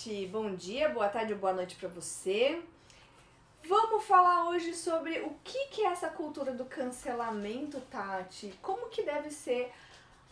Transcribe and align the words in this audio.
gente! 0.00 0.26
Bom 0.28 0.54
dia, 0.54 0.88
boa 0.88 1.08
tarde 1.08 1.34
ou 1.34 1.38
boa 1.38 1.52
noite 1.52 1.76
para 1.76 1.88
você. 1.88 2.62
Vamos 3.64 4.04
falar 4.04 4.48
hoje 4.48 4.74
sobre 4.74 5.20
o 5.20 5.34
que, 5.44 5.66
que 5.66 5.82
é 5.82 5.88
essa 5.88 6.08
cultura 6.08 6.52
do 6.52 6.64
cancelamento, 6.64 7.80
Tati. 7.82 8.54
Como 8.62 8.88
que 8.88 9.02
deve 9.02 9.30
ser 9.30 9.70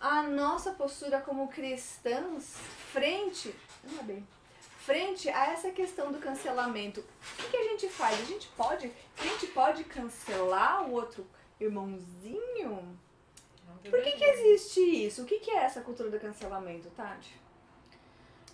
a 0.00 0.23
nossa 0.23 0.73
postura 0.73 1.20
como 1.20 1.48
cristãs 1.48 2.57
frente, 2.93 3.54
não 3.93 4.04
bem, 4.04 4.27
frente 4.79 5.29
a 5.29 5.52
essa 5.52 5.71
questão 5.71 6.11
do 6.12 6.19
cancelamento. 6.19 7.00
O 7.00 7.37
que, 7.37 7.50
que 7.50 7.57
a 7.57 7.64
gente 7.64 7.89
faz? 7.89 8.19
A 8.21 8.25
gente 8.25 8.48
pode, 8.48 8.91
a 9.19 9.23
gente 9.23 9.48
pode 9.48 9.85
cancelar 9.85 10.89
o 10.89 10.93
outro 10.93 11.27
irmãozinho? 11.61 12.98
Por 13.82 14.03
que, 14.03 14.12
que 14.12 14.25
existe 14.25 14.80
isso? 14.80 15.23
O 15.23 15.27
que, 15.27 15.41
que 15.41 15.50
é 15.50 15.64
essa 15.64 15.82
cultura 15.82 16.10
do 16.10 16.19
cancelamento, 16.19 16.88
Tati? 16.91 17.38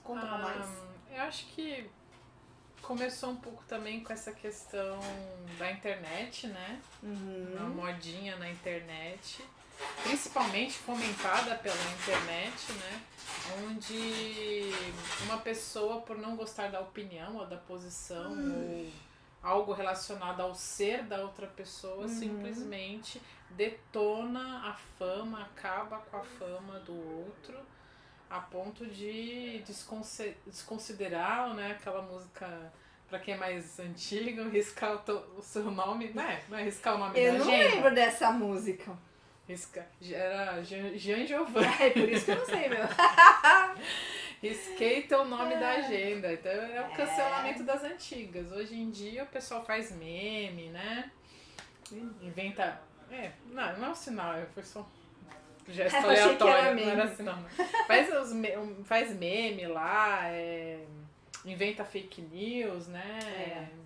Conta 0.03 0.27
pra 0.27 0.39
nós. 0.39 0.94
Eu 1.15 1.23
acho 1.23 1.47
que 1.55 1.89
começou 2.83 3.31
um 3.31 3.37
pouco 3.37 3.63
também 3.65 4.03
com 4.03 4.13
essa 4.13 4.33
questão 4.33 4.99
da 5.59 5.71
internet, 5.71 6.49
né? 6.49 6.81
Uhum. 7.03 7.55
Uma 7.57 7.69
modinha 7.69 8.37
na 8.37 8.51
internet, 8.51 9.45
principalmente 10.03 10.73
fomentada 10.75 11.55
pela 11.57 11.77
internet, 11.93 12.73
né? 12.73 13.03
Onde 13.65 14.73
uma 15.25 15.39
pessoa, 15.39 16.01
por 16.03 16.19
não 16.19 16.35
gostar 16.37 16.69
da 16.71 16.81
opinião 16.81 17.37
ou 17.37 17.47
da 17.47 17.57
posição 17.57 18.33
Hum. 18.33 18.91
ou 19.43 19.51
algo 19.51 19.73
relacionado 19.73 20.41
ao 20.41 20.55
ser 20.55 21.05
da 21.05 21.19
outra 21.23 21.47
pessoa, 21.47 22.03
Uhum. 22.03 22.09
simplesmente 22.09 23.21
detona 23.51 24.69
a 24.71 24.75
fama, 24.99 25.43
acaba 25.43 25.99
com 25.99 26.17
a 26.17 26.25
fama 26.25 26.81
do 26.81 26.95
outro 27.27 27.57
a 28.35 28.41
ponto 28.41 28.85
de 28.85 29.63
desconsiderar 30.45 31.55
né, 31.55 31.71
aquela 31.71 32.03
música 32.03 32.73
para 33.09 33.21
quem 33.21 33.35
é 33.35 33.37
mais 33.37 33.79
antigo, 33.79 34.49
riscar 34.51 34.97
o, 34.97 35.39
o 35.39 35.43
seu 35.43 35.71
nome, 35.71 36.09
né? 36.09 36.43
Não 36.49 36.59
é 36.59 36.65
riscar 36.65 36.97
o 36.97 36.99
nome 36.99 37.17
Eu 37.17 37.35
da 37.35 37.39
não 37.39 37.47
agenda. 37.49 37.75
lembro 37.75 37.95
dessa 37.95 38.33
música. 38.33 38.93
Risca, 39.47 39.87
era 40.11 40.61
Jean, 40.65 40.97
Jean 40.99 41.25
Giovanni. 41.25 41.67
É 41.79 41.91
por 41.91 42.09
isso 42.09 42.25
que 42.25 42.31
eu 42.33 42.39
não 42.39 42.47
sei, 42.47 42.69
meu. 42.69 42.79
Risquei 44.43 45.03
teu 45.03 45.25
nome 45.25 45.55
da 45.55 45.71
agenda. 45.73 46.33
Então 46.33 46.51
é 46.51 46.81
o 46.81 46.97
cancelamento 46.97 47.63
das 47.63 47.85
antigas. 47.85 48.51
Hoje 48.51 48.75
em 48.75 48.91
dia 48.91 49.23
o 49.23 49.27
pessoal 49.27 49.65
faz 49.65 49.93
meme, 49.93 50.71
né? 50.71 51.09
Inventa. 52.21 52.81
É, 53.13 53.31
não, 53.47 53.79
não 53.79 53.89
é 53.89 53.91
um 53.91 53.95
sinal, 53.95 54.35
foi 54.55 54.63
só 54.65 54.85
gesto 55.69 55.97
Eu 56.03 56.11
aleatório, 56.11 56.75
não 56.85 56.91
era 56.91 57.15
sinal. 57.15 57.37
não. 57.37 57.67
Faz, 57.87 58.33
me- 58.33 58.75
faz 58.85 59.15
meme 59.17 59.67
lá, 59.67 60.29
é, 60.29 60.79
inventa 61.45 61.85
fake 61.85 62.21
news, 62.23 62.87
né? 62.89 63.19
É. 63.23 63.85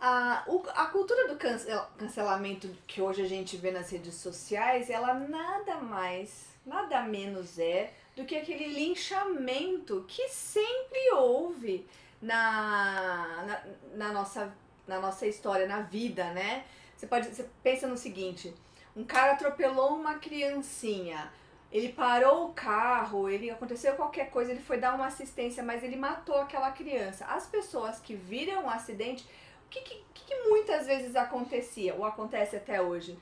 A, 0.00 0.44
o- 0.46 0.62
a 0.74 0.86
cultura 0.86 1.28
do 1.28 1.36
cance- 1.36 1.68
cancelamento 1.96 2.68
que 2.86 3.00
hoje 3.00 3.22
a 3.22 3.28
gente 3.28 3.56
vê 3.56 3.70
nas 3.70 3.90
redes 3.90 4.14
sociais, 4.14 4.90
ela 4.90 5.14
nada 5.14 5.76
mais, 5.76 6.46
nada 6.66 7.02
menos 7.02 7.58
é 7.58 7.90
do 8.14 8.24
que 8.24 8.36
aquele 8.36 8.66
linchamento 8.68 10.04
que 10.06 10.28
sempre 10.28 11.10
houve 11.12 11.86
na, 12.20 13.44
na, 13.46 13.62
na 14.06 14.12
nossa, 14.12 14.54
na 14.86 15.00
nossa 15.00 15.26
história, 15.26 15.66
na 15.66 15.80
vida, 15.80 16.30
né? 16.32 16.64
Você 16.96 17.06
pode, 17.06 17.28
você 17.28 17.46
pensa 17.62 17.86
no 17.86 17.96
seguinte, 17.96 18.52
um 18.96 19.04
cara 19.04 19.32
atropelou 19.32 19.94
uma 19.96 20.14
criancinha, 20.18 21.32
ele 21.70 21.88
parou 21.88 22.46
o 22.46 22.52
carro, 22.52 23.28
ele 23.28 23.50
aconteceu 23.50 23.94
qualquer 23.94 24.30
coisa, 24.30 24.52
ele 24.52 24.60
foi 24.60 24.78
dar 24.78 24.94
uma 24.94 25.06
assistência, 25.06 25.62
mas 25.62 25.82
ele 25.82 25.96
matou 25.96 26.36
aquela 26.36 26.70
criança. 26.70 27.24
As 27.24 27.46
pessoas 27.46 27.98
que 27.98 28.14
viram 28.14 28.66
o 28.66 28.70
acidente, 28.70 29.26
o 29.66 29.68
que, 29.68 29.80
que, 29.80 30.04
que 30.14 30.48
muitas 30.48 30.86
vezes 30.86 31.16
acontecia, 31.16 31.94
ou 31.94 32.04
acontece 32.04 32.54
até 32.54 32.80
hoje? 32.80 33.18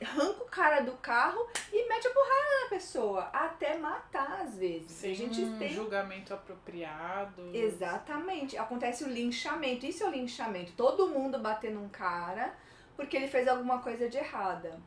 Arranca 0.00 0.42
o 0.42 0.48
cara 0.48 0.80
do 0.80 0.92
carro 0.96 1.46
e 1.72 1.88
mete 1.88 2.08
a 2.08 2.10
porrada 2.10 2.62
na 2.64 2.68
pessoa, 2.70 3.30
até 3.32 3.78
matar 3.78 4.40
às 4.40 4.58
vezes. 4.58 4.90
Sem 4.90 5.12
a 5.12 5.14
gente 5.14 5.40
um 5.40 5.58
tem 5.58 5.68
julgamento 5.68 6.34
apropriado. 6.34 7.54
Exatamente. 7.54 8.58
Acontece 8.58 9.04
o 9.04 9.08
linchamento. 9.08 9.86
Isso 9.86 10.02
é 10.02 10.08
o 10.08 10.10
linchamento. 10.10 10.72
Todo 10.72 11.08
mundo 11.08 11.38
bater 11.38 11.70
num 11.70 11.88
cara 11.88 12.52
porque 12.96 13.16
ele 13.16 13.28
fez 13.28 13.48
alguma 13.48 13.78
coisa 13.78 14.08
de 14.08 14.18
errada, 14.18 14.80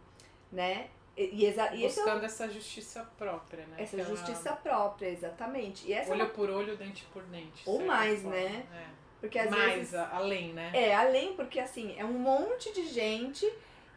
né? 0.51 0.88
E, 1.17 1.44
e 1.44 1.45
é 1.45 1.88
Buscando 1.88 2.25
essa 2.25 2.50
justiça 2.50 3.09
própria, 3.17 3.66
né? 3.67 3.78
essa 3.79 3.95
Aquela 3.95 4.16
justiça 4.16 4.51
própria, 4.53 5.07
exatamente. 5.07 5.88
E 5.88 5.94
essa 5.94 6.09
é 6.11 6.13
Olho 6.13 6.25
uma- 6.25 6.29
por 6.33 6.50
olho, 6.50 6.75
dente 6.75 7.06
por 7.13 7.23
dente. 7.23 7.63
de 7.63 7.69
Ou 7.69 7.85
mais, 7.85 8.22
forma. 8.22 8.35
né? 8.38 8.66
É. 8.73 9.05
porque 9.22 9.39
às 9.39 9.50
Mais, 9.50 9.73
vezes 9.75 9.94
além, 9.95 10.53
né? 10.53 10.72
é 10.73 10.94
além 10.94 11.34
porque 11.35 11.59
assim, 11.59 11.95
é 11.97 12.03
um 12.05 12.13
monte 12.19 12.72
de 12.73 12.85
gente 12.88 13.50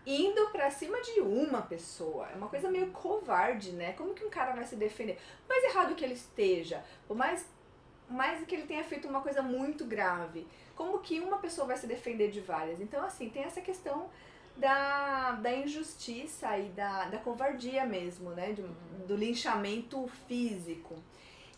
indo 0.07 0.49
pra 0.51 0.71
cima 0.71 1.01
de 1.03 1.21
uma 1.21 1.61
pessoa. 1.61 2.29
É 2.33 2.37
uma 2.37 2.49
coisa 2.49 2.71
meio 2.71 2.87
covarde, 2.93 3.73
né? 3.73 3.93
Como 3.95 4.15
que 4.15 4.25
um 4.25 4.31
cara 4.31 4.53
vai 4.55 4.65
se 4.65 4.77
defender? 4.77 5.19
Por 5.47 5.49
mais 5.55 5.65
errado 5.65 5.95
que 5.97 6.05
ele 6.05 6.15
esteja, 6.15 6.83
por 7.07 7.17
mais 7.17 7.45
mais 8.09 8.43
que 8.47 8.55
ele 8.55 8.63
tenha 8.67 8.83
feito 8.85 9.07
uma 9.07 9.21
coisa 9.21 9.43
muito 9.43 9.85
grave, 9.85 10.47
como 10.75 10.99
que 11.01 11.21
uma 11.21 11.37
pessoa 11.39 11.67
vai 11.67 11.77
se 11.77 11.87
defender 11.87 12.31
de 12.31 12.41
várias? 12.41 12.81
Então, 12.81 13.05
assim, 13.05 13.29
tem 13.29 13.43
essa 13.43 13.61
questão 13.61 14.09
da, 14.59 15.33
da 15.33 15.53
injustiça 15.55 16.59
e 16.59 16.69
da, 16.71 17.05
da 17.07 17.19
covardia 17.19 17.87
mesmo, 17.87 18.31
né? 18.31 18.53
Do, 18.53 18.69
do 19.07 19.17
linchamento 19.17 20.07
físico. 20.27 20.97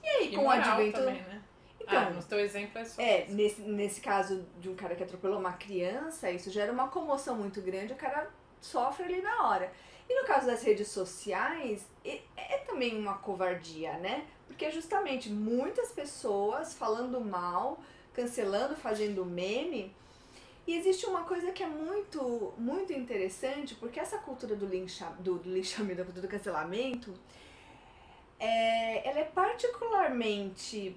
E 0.02 0.06
aí, 0.06 0.32
E 0.32 0.36
com 0.36 0.46
o 0.46 0.50
advento. 0.50 0.98
também, 0.98 1.22
né? 1.22 1.42
Então, 1.80 1.98
ah, 1.98 2.10
no 2.10 2.22
teu 2.22 2.38
exemplo 2.38 2.78
é 2.78 2.84
só 2.84 3.02
é, 3.02 3.24
isso. 3.24 3.34
nesse, 3.34 3.60
nesse 3.62 4.00
caso 4.00 4.46
de 4.60 4.68
um 4.68 4.76
cara 4.76 4.94
que 4.94 5.02
atropelou 5.02 5.38
uma 5.38 5.54
criança, 5.54 6.30
isso 6.30 6.50
gera 6.50 6.70
uma 6.70 6.88
comoção 6.88 7.36
muito 7.36 7.60
grande, 7.62 7.94
o 7.94 7.96
cara 7.96 8.30
sofre 8.60 9.04
ali 9.04 9.22
na 9.22 9.48
hora. 9.48 9.72
E 10.08 10.20
no 10.20 10.26
caso 10.26 10.46
das 10.46 10.62
redes 10.62 10.88
sociais, 10.88 11.86
é, 12.04 12.20
é 12.36 12.58
também 12.58 12.98
uma 12.98 13.14
covardia, 13.18 13.94
né? 13.94 14.26
Porque 14.46 14.64
é 14.64 14.70
justamente 14.70 15.30
muitas 15.30 15.90
pessoas 15.92 16.74
falando 16.74 17.20
mal, 17.20 17.78
cancelando, 18.12 18.76
fazendo 18.76 19.24
meme. 19.24 19.94
E 20.70 20.76
existe 20.76 21.04
uma 21.04 21.24
coisa 21.24 21.50
que 21.50 21.64
é 21.64 21.66
muito, 21.66 22.54
muito 22.56 22.92
interessante, 22.92 23.74
porque 23.74 23.98
essa 23.98 24.18
cultura 24.18 24.54
do, 24.54 24.66
lincha, 24.66 25.06
do, 25.18 25.34
do 25.34 25.50
linchamento, 25.50 26.04
do 26.12 26.28
cancelamento, 26.28 27.12
é, 28.38 29.08
ela 29.08 29.18
é 29.18 29.24
particularmente 29.24 30.96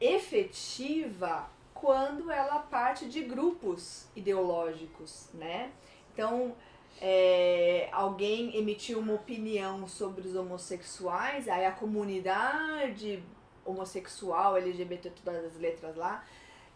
efetiva 0.00 1.50
quando 1.74 2.30
ela 2.30 2.60
parte 2.60 3.08
de 3.08 3.20
grupos 3.24 4.06
ideológicos, 4.14 5.28
né? 5.34 5.72
Então, 6.14 6.54
é, 7.00 7.88
alguém 7.90 8.56
emitiu 8.56 9.00
uma 9.00 9.14
opinião 9.14 9.88
sobre 9.88 10.28
os 10.28 10.36
homossexuais, 10.36 11.48
aí 11.48 11.66
a 11.66 11.72
comunidade 11.72 13.24
homossexual, 13.64 14.56
LGBT, 14.56 15.10
todas 15.24 15.46
as 15.46 15.56
letras 15.56 15.96
lá, 15.96 16.24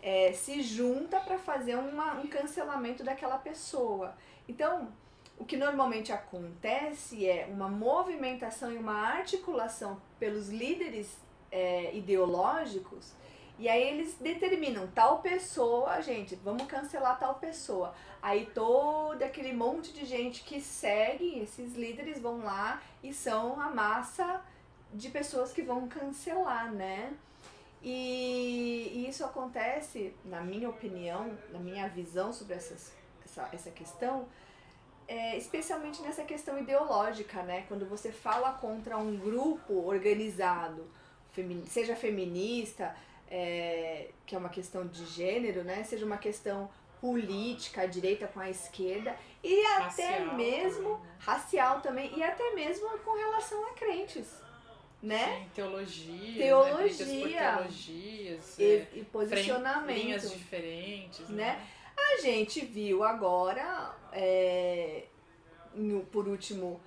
é, 0.02 0.32
se 0.32 0.62
junta 0.62 1.20
para 1.20 1.38
fazer 1.38 1.76
uma, 1.76 2.14
um 2.14 2.26
cancelamento 2.26 3.04
daquela 3.04 3.38
pessoa. 3.38 4.14
Então, 4.48 4.92
o 5.38 5.44
que 5.44 5.56
normalmente 5.56 6.12
acontece 6.12 7.26
é 7.26 7.46
uma 7.48 7.68
movimentação 7.68 8.72
e 8.72 8.76
uma 8.76 8.94
articulação 8.94 10.00
pelos 10.18 10.48
líderes 10.48 11.16
é, 11.50 11.94
ideológicos 11.94 13.14
e 13.62 13.68
aí 13.68 13.80
eles 13.80 14.16
determinam 14.18 14.88
tal 14.88 15.20
pessoa, 15.20 16.00
gente, 16.00 16.34
vamos 16.34 16.66
cancelar 16.66 17.16
tal 17.16 17.36
pessoa. 17.36 17.94
Aí 18.20 18.46
todo 18.46 19.22
aquele 19.22 19.52
monte 19.52 19.92
de 19.92 20.04
gente 20.04 20.42
que 20.42 20.60
segue 20.60 21.38
esses 21.38 21.76
líderes 21.76 22.20
vão 22.20 22.42
lá 22.42 22.82
e 23.04 23.12
são 23.12 23.60
a 23.60 23.70
massa 23.70 24.42
de 24.92 25.08
pessoas 25.10 25.52
que 25.52 25.62
vão 25.62 25.86
cancelar, 25.86 26.72
né? 26.72 27.12
E, 27.82 28.92
e 28.94 29.08
isso 29.08 29.24
acontece, 29.24 30.14
na 30.24 30.40
minha 30.40 30.68
opinião, 30.68 31.36
na 31.50 31.58
minha 31.58 31.88
visão 31.88 32.32
sobre 32.32 32.54
essas, 32.54 32.92
essa, 33.24 33.48
essa 33.52 33.70
questão, 33.70 34.28
é, 35.08 35.36
especialmente 35.36 36.00
nessa 36.00 36.22
questão 36.22 36.58
ideológica, 36.58 37.42
né? 37.42 37.64
Quando 37.66 37.84
você 37.86 38.12
fala 38.12 38.52
contra 38.52 38.96
um 38.96 39.16
grupo 39.16 39.74
organizado, 39.84 40.88
femi- 41.32 41.66
seja 41.66 41.96
feminista, 41.96 42.94
é, 43.28 44.10
que 44.24 44.34
é 44.36 44.38
uma 44.38 44.48
questão 44.48 44.86
de 44.86 45.04
gênero, 45.06 45.64
né? 45.64 45.82
Seja 45.82 46.06
uma 46.06 46.18
questão 46.18 46.70
política, 47.00 47.82
a 47.82 47.86
direita 47.86 48.28
com 48.28 48.38
a 48.38 48.48
esquerda, 48.48 49.16
e 49.42 49.66
até 49.66 50.18
Racial 50.18 50.34
mesmo 50.36 50.90
também, 50.90 51.00
né? 51.02 51.16
racial 51.18 51.80
também, 51.80 52.16
e 52.16 52.22
até 52.22 52.54
mesmo 52.54 52.88
com 53.00 53.16
relação 53.16 53.66
a 53.66 53.70
crentes, 53.74 54.40
né? 55.02 55.38
Sim, 55.38 55.48
teologia. 55.54 56.42
Teologia. 56.42 57.06
Né? 57.06 57.56
Teologias. 57.56 58.58
E, 58.58 58.64
é, 58.64 58.88
e 58.94 59.04
posicionamento. 59.04 59.96
linhas 59.96 60.30
diferentes. 60.30 61.28
né? 61.28 61.36
Né? 61.56 61.68
A 61.96 62.20
gente 62.22 62.64
viu 62.64 63.02
agora, 63.04 63.94
é, 64.12 65.04
no- 65.74 66.04
por 66.06 66.28
último, 66.28 66.80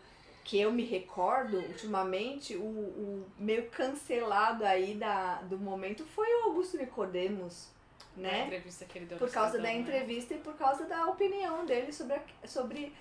que 0.43 0.59
eu 0.59 0.71
me 0.71 0.83
recordo, 0.85 1.57
ultimamente, 1.57 2.55
o, 2.55 2.61
o 2.63 3.25
meio 3.37 3.69
cancelado 3.69 4.63
aí 4.63 4.93
da, 4.93 5.41
do 5.41 5.57
momento 5.57 6.05
foi 6.05 6.27
o 6.27 6.43
Augusto 6.49 6.77
Nicodemos, 6.77 7.69
né? 8.15 8.41
A 8.43 8.45
entrevista 8.45 8.85
que 8.85 8.97
ele 8.99 9.05
deu 9.07 9.17
Por 9.17 9.29
causa 9.31 9.57
da 9.57 9.63
né? 9.63 9.75
entrevista 9.77 10.35
e 10.35 10.37
por 10.37 10.53
causa 10.55 10.85
da 10.85 11.07
opinião 11.07 11.65
dele 11.65 11.91
sobre 11.91 12.15
a, 12.15 12.47
sobre 12.47 12.93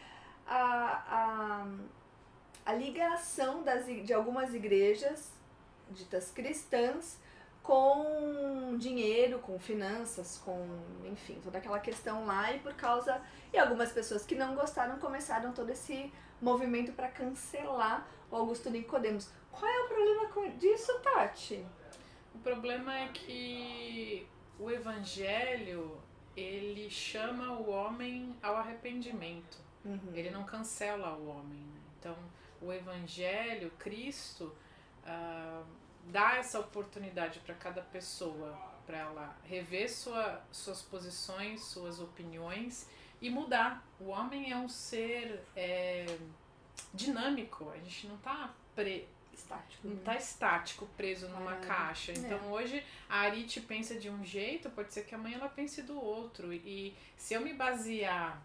a, 0.46 1.04
a, 1.06 1.66
a 2.64 2.72
ligação 2.72 3.62
das, 3.62 3.86
de 3.86 4.12
algumas 4.12 4.54
igrejas 4.54 5.32
ditas 5.90 6.30
cristãs 6.30 7.18
com 7.62 8.76
dinheiro, 8.78 9.38
com 9.38 9.58
finanças, 9.58 10.40
com, 10.44 10.66
enfim, 11.04 11.40
toda 11.42 11.58
aquela 11.58 11.78
questão 11.78 12.26
lá 12.26 12.52
e 12.52 12.58
por 12.58 12.74
causa 12.74 13.20
e 13.52 13.58
algumas 13.58 13.90
pessoas 13.90 14.24
que 14.24 14.34
não 14.34 14.54
gostaram 14.54 14.98
começaram 14.98 15.52
todo 15.52 15.70
esse 15.70 16.12
movimento 16.40 16.92
para 16.92 17.08
cancelar 17.08 18.06
o 18.30 18.36
Augusto 18.36 18.68
Nicodemos. 18.68 19.30
Qual 19.50 19.70
é 19.70 19.80
o 19.82 19.88
problema 19.88 20.26
com 20.28 20.56
disso, 20.58 20.92
Tati? 21.00 21.64
O 22.34 22.38
problema 22.38 22.94
é 22.98 23.08
que 23.08 24.28
o 24.58 24.70
evangelho, 24.70 25.98
ele 26.36 26.90
chama 26.90 27.52
o 27.52 27.70
homem 27.70 28.36
ao 28.42 28.56
arrependimento. 28.56 29.58
Uhum. 29.84 30.12
Ele 30.12 30.30
não 30.30 30.44
cancela 30.44 31.14
o 31.16 31.28
homem. 31.28 31.60
né? 31.60 31.80
Então, 31.98 32.16
o 32.64 32.72
Evangelho, 32.72 33.70
Cristo, 33.78 34.54
ah, 35.04 35.62
dá 36.06 36.36
essa 36.36 36.58
oportunidade 36.60 37.40
para 37.40 37.54
cada 37.54 37.82
pessoa, 37.82 38.56
para 38.86 38.98
ela 38.98 39.36
rever 39.44 39.90
sua, 39.90 40.42
suas 40.52 40.82
posições, 40.82 41.62
suas 41.62 42.00
opiniões 42.00 42.88
e 43.20 43.30
mudar. 43.30 43.82
O 43.98 44.08
homem 44.08 44.52
é 44.52 44.56
um 44.56 44.68
ser 44.68 45.42
é, 45.56 46.04
dinâmico, 46.92 47.70
a 47.70 47.76
gente 47.78 48.06
não 48.06 48.16
está 48.16 48.52
pre, 48.74 49.08
Estático. 49.32 49.88
não 49.88 49.96
tá 49.98 50.16
estático, 50.16 50.86
preso 50.96 51.28
numa 51.28 51.56
É. 51.56 51.60
caixa. 51.60 52.12
Então 52.12 52.52
hoje 52.52 52.84
a 53.08 53.20
Arit 53.20 53.60
pensa 53.62 53.98
de 53.98 54.08
um 54.08 54.24
jeito, 54.24 54.70
pode 54.70 54.92
ser 54.92 55.04
que 55.04 55.14
amanhã 55.14 55.38
ela 55.38 55.48
pense 55.48 55.82
do 55.82 55.98
outro. 56.00 56.52
E 56.52 56.94
se 57.16 57.34
eu 57.34 57.40
me 57.40 57.52
basear 57.54 58.40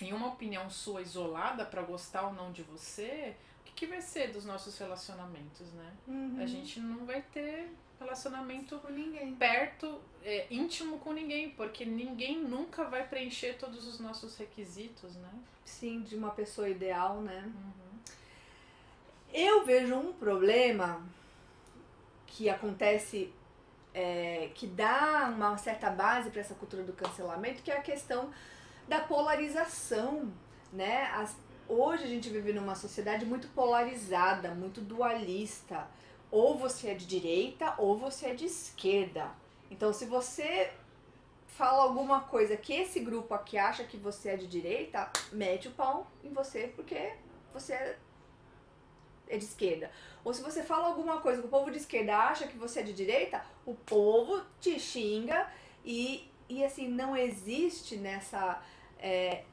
em 0.00 0.12
uma 0.12 0.28
opinião 0.28 0.68
sua 0.68 1.02
isolada 1.02 1.64
para 1.64 1.82
gostar 1.82 2.26
ou 2.26 2.32
não 2.32 2.52
de 2.52 2.62
você, 2.62 3.34
o 3.60 3.64
que, 3.64 3.72
que 3.72 3.86
vai 3.86 4.02
ser 4.02 4.32
dos 4.32 4.44
nossos 4.44 4.78
relacionamentos, 4.78 5.72
né? 5.72 5.92
Uhum. 6.06 6.38
A 6.40 6.46
gente 6.46 6.80
não 6.80 7.06
vai 7.06 7.22
ter 7.32 7.70
relacionamento 7.98 8.78
com 8.78 8.90
ninguém. 8.90 9.34
perto, 9.34 10.00
é, 10.22 10.46
íntimo 10.50 10.98
com 10.98 11.12
ninguém, 11.12 11.50
porque 11.50 11.84
ninguém 11.84 12.38
nunca 12.38 12.84
vai 12.84 13.06
preencher 13.06 13.54
todos 13.58 13.86
os 13.86 13.98
nossos 13.98 14.36
requisitos, 14.36 15.16
né? 15.16 15.30
Sim, 15.64 16.02
de 16.02 16.14
uma 16.14 16.30
pessoa 16.30 16.68
ideal, 16.68 17.20
né? 17.20 17.44
Uhum. 17.46 17.86
Eu 19.32 19.64
vejo 19.64 19.94
um 19.94 20.12
problema 20.12 21.02
que 22.26 22.50
acontece, 22.50 23.32
é, 23.94 24.50
que 24.54 24.66
dá 24.66 25.32
uma 25.34 25.56
certa 25.56 25.90
base 25.90 26.30
para 26.30 26.40
essa 26.40 26.54
cultura 26.54 26.82
do 26.82 26.92
cancelamento, 26.92 27.62
que 27.62 27.70
é 27.70 27.78
a 27.78 27.82
questão 27.82 28.30
da 28.88 29.00
polarização, 29.00 30.32
né? 30.72 31.04
As- 31.14 31.36
hoje 31.68 32.04
a 32.04 32.06
gente 32.06 32.28
vive 32.30 32.52
numa 32.52 32.74
sociedade 32.74 33.24
muito 33.24 33.48
polarizada, 33.48 34.54
muito 34.54 34.80
dualista. 34.80 35.88
Ou 36.30 36.56
você 36.58 36.88
é 36.90 36.94
de 36.94 37.06
direita 37.06 37.74
ou 37.78 37.96
você 37.96 38.26
é 38.26 38.34
de 38.34 38.46
esquerda. 38.46 39.30
Então, 39.70 39.92
se 39.92 40.04
você 40.06 40.72
fala 41.46 41.84
alguma 41.84 42.20
coisa 42.22 42.56
que 42.56 42.72
esse 42.74 43.00
grupo 43.00 43.32
aqui 43.32 43.56
acha 43.56 43.84
que 43.84 43.96
você 43.96 44.30
é 44.30 44.36
de 44.36 44.46
direita, 44.46 45.10
mete 45.32 45.68
o 45.68 45.70
pau 45.70 46.06
em 46.22 46.30
você 46.32 46.68
porque 46.76 47.14
você 47.52 47.72
é 47.72 47.98
é 49.28 49.36
de 49.36 49.44
esquerda. 49.44 49.90
Ou 50.24 50.32
se 50.32 50.42
você 50.42 50.62
fala 50.62 50.86
alguma 50.86 51.20
coisa 51.20 51.40
que 51.40 51.46
o 51.48 51.50
povo 51.50 51.70
de 51.70 51.78
esquerda 51.78 52.16
acha 52.16 52.46
que 52.46 52.56
você 52.56 52.80
é 52.80 52.82
de 52.82 52.92
direita, 52.92 53.44
o 53.64 53.74
povo 53.74 54.40
te 54.60 54.78
xinga 54.78 55.48
e, 55.84 56.30
e 56.48 56.64
assim, 56.64 56.88
não 56.88 57.16
existe 57.16 57.96
nessa. 57.96 58.60
É, 58.98 59.44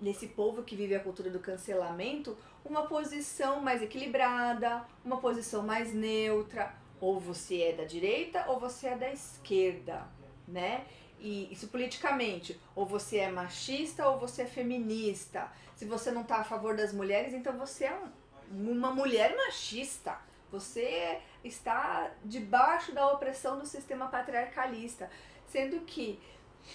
nesse 0.00 0.28
povo 0.28 0.62
que 0.62 0.76
vive 0.76 0.94
a 0.94 1.00
cultura 1.00 1.30
do 1.30 1.38
cancelamento 1.38 2.36
uma 2.64 2.86
posição 2.86 3.60
mais 3.60 3.80
equilibrada, 3.80 4.84
uma 5.04 5.18
posição 5.18 5.62
mais 5.62 5.94
neutra. 5.94 6.74
Ou 7.00 7.18
você 7.20 7.62
é 7.62 7.72
da 7.72 7.84
direita 7.84 8.44
ou 8.48 8.58
você 8.58 8.88
é 8.88 8.96
da 8.96 9.10
esquerda, 9.12 10.06
né? 10.46 10.84
E 11.20 11.52
isso 11.52 11.68
politicamente, 11.68 12.60
ou 12.74 12.84
você 12.84 13.18
é 13.18 13.30
machista 13.30 14.08
ou 14.08 14.18
você 14.18 14.42
é 14.42 14.46
feminista. 14.46 15.50
Se 15.76 15.84
você 15.84 16.10
não 16.10 16.24
tá 16.24 16.38
a 16.38 16.44
favor 16.44 16.76
das 16.76 16.92
mulheres, 16.92 17.32
então 17.32 17.56
você 17.56 17.84
é 17.84 17.94
um 17.94 18.08
uma 18.50 18.92
mulher 18.92 19.36
machista. 19.36 20.18
Você 20.50 21.20
está 21.44 22.10
debaixo 22.24 22.92
da 22.92 23.10
opressão 23.12 23.58
do 23.58 23.66
sistema 23.66 24.08
patriarcalista. 24.08 25.10
Sendo 25.46 25.80
que 25.80 26.18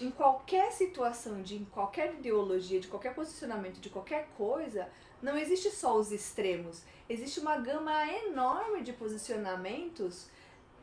em 0.02 0.10
qualquer 0.12 0.72
situação, 0.72 1.42
de 1.42 1.56
em 1.56 1.66
qualquer 1.66 2.14
ideologia, 2.14 2.80
de 2.80 2.88
qualquer 2.88 3.14
posicionamento, 3.14 3.80
de 3.80 3.90
qualquer 3.90 4.28
coisa, 4.38 4.88
não 5.22 5.38
existe 5.38 5.70
só 5.70 5.96
os 5.96 6.12
extremos. 6.12 6.84
Existe 7.08 7.40
uma 7.40 7.58
gama 7.58 8.06
enorme 8.12 8.82
de 8.82 8.94
posicionamentos 8.94 10.28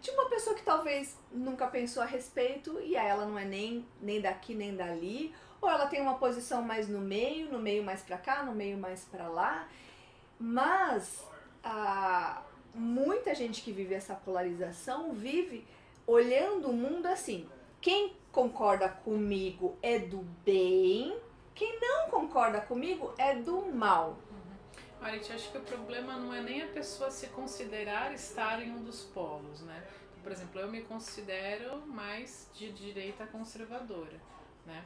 de 0.01 0.11
uma 0.12 0.29
pessoa 0.29 0.57
que 0.57 0.62
talvez 0.62 1.17
nunca 1.31 1.67
pensou 1.67 2.03
a 2.03 2.07
respeito 2.07 2.81
e 2.81 2.97
aí 2.97 3.07
ela 3.07 3.27
não 3.27 3.39
é 3.39 3.45
nem, 3.45 3.87
nem 4.01 4.21
daqui 4.21 4.55
nem 4.55 4.75
dali, 4.75 5.35
ou 5.61 5.69
ela 5.69 5.87
tem 5.87 6.01
uma 6.01 6.15
posição 6.15 6.63
mais 6.63 6.89
no 6.89 7.01
meio, 7.01 7.53
no 7.53 7.59
meio 7.59 7.85
mais 7.85 8.01
pra 8.01 8.17
cá, 8.17 8.43
no 8.43 8.55
meio 8.55 8.79
mais 8.79 9.05
pra 9.05 9.29
lá. 9.29 9.69
Mas 10.39 11.23
a, 11.63 12.43
muita 12.75 13.35
gente 13.35 13.61
que 13.61 13.73
vive 13.73 13.95
essa 13.95 14.15
polarização 14.15 15.13
vive 15.13 15.67
olhando 16.06 16.71
o 16.71 16.73
mundo 16.73 17.06
assim. 17.06 17.47
Quem 17.81 18.17
concorda 18.32 18.88
comigo 18.88 19.77
é 19.82 19.99
do 19.99 20.19
bem, 20.44 21.19
quem 21.55 21.79
não 21.81 22.09
concorda 22.11 22.61
comigo 22.61 23.12
é 23.19 23.35
do 23.35 23.61
mal. 23.73 24.17
Olha, 25.03 25.17
eu 25.17 25.35
acho 25.35 25.50
que 25.50 25.59
o 25.59 25.62
problema 25.62 26.17
não 26.17 26.32
é 26.32 26.43
nem 26.43 26.62
a 26.62 26.67
pessoa 26.69 27.11
se 27.11 27.27
considerar 27.29 28.12
estar 28.12 28.62
em 28.62 28.71
um 28.71 28.82
dos 28.82 29.03
polos, 29.05 29.62
né? 29.62 29.82
Por 30.23 30.31
exemplo, 30.31 30.61
eu 30.61 30.71
me 30.71 30.82
considero 30.82 31.87
mais 31.87 32.50
de 32.55 32.71
direita 32.71 33.27
conservadora, 33.27 34.21
né? 34.67 34.85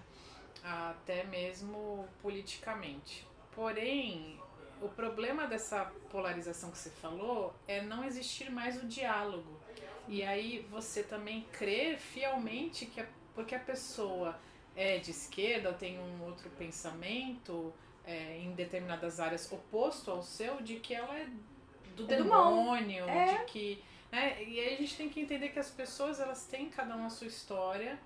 Até 0.62 1.24
mesmo 1.24 2.08
politicamente. 2.22 3.26
Porém, 3.52 4.40
o 4.80 4.88
problema 4.88 5.46
dessa 5.46 5.92
polarização 6.10 6.70
que 6.70 6.78
você 6.78 6.90
falou 6.90 7.54
é 7.66 7.82
não 7.82 8.04
existir 8.04 8.50
mais 8.50 8.80
o 8.82 8.86
diálogo. 8.86 9.58
E 10.06 10.22
aí 10.22 10.66
você 10.70 11.02
também 11.02 11.46
crer 11.52 11.98
fielmente 11.98 12.86
que 12.86 13.00
a, 13.00 13.06
porque 13.34 13.54
a 13.54 13.60
pessoa 13.60 14.38
é 14.76 14.98
de 14.98 15.10
esquerda 15.10 15.72
tem 15.72 15.98
um 15.98 16.22
outro 16.24 16.48
pensamento, 16.50 17.72
é, 18.06 18.38
em 18.38 18.52
determinadas 18.52 19.20
áreas 19.20 19.50
oposto 19.50 20.10
ao 20.10 20.22
seu, 20.22 20.60
de 20.62 20.76
que 20.80 20.94
ela 20.94 21.16
é 21.18 21.24
do 21.24 22.04
É 22.04 22.16
do 22.16 22.24
demônio, 22.24 23.04
É. 23.08 23.38
de 23.38 23.44
que. 23.44 23.84
Né? 24.10 24.42
E 24.44 24.60
aí 24.60 24.74
a 24.74 24.76
gente 24.78 24.96
tem 24.96 25.08
que 25.08 25.20
entender 25.20 25.48
que 25.50 25.58
as 25.58 25.70
pessoas 25.70 26.20
elas 26.20 26.44
têm 26.46 26.68
cada 26.68 26.94
uma 26.96 27.06
a 27.06 27.10
sua 27.10 27.26
história, 27.26 27.98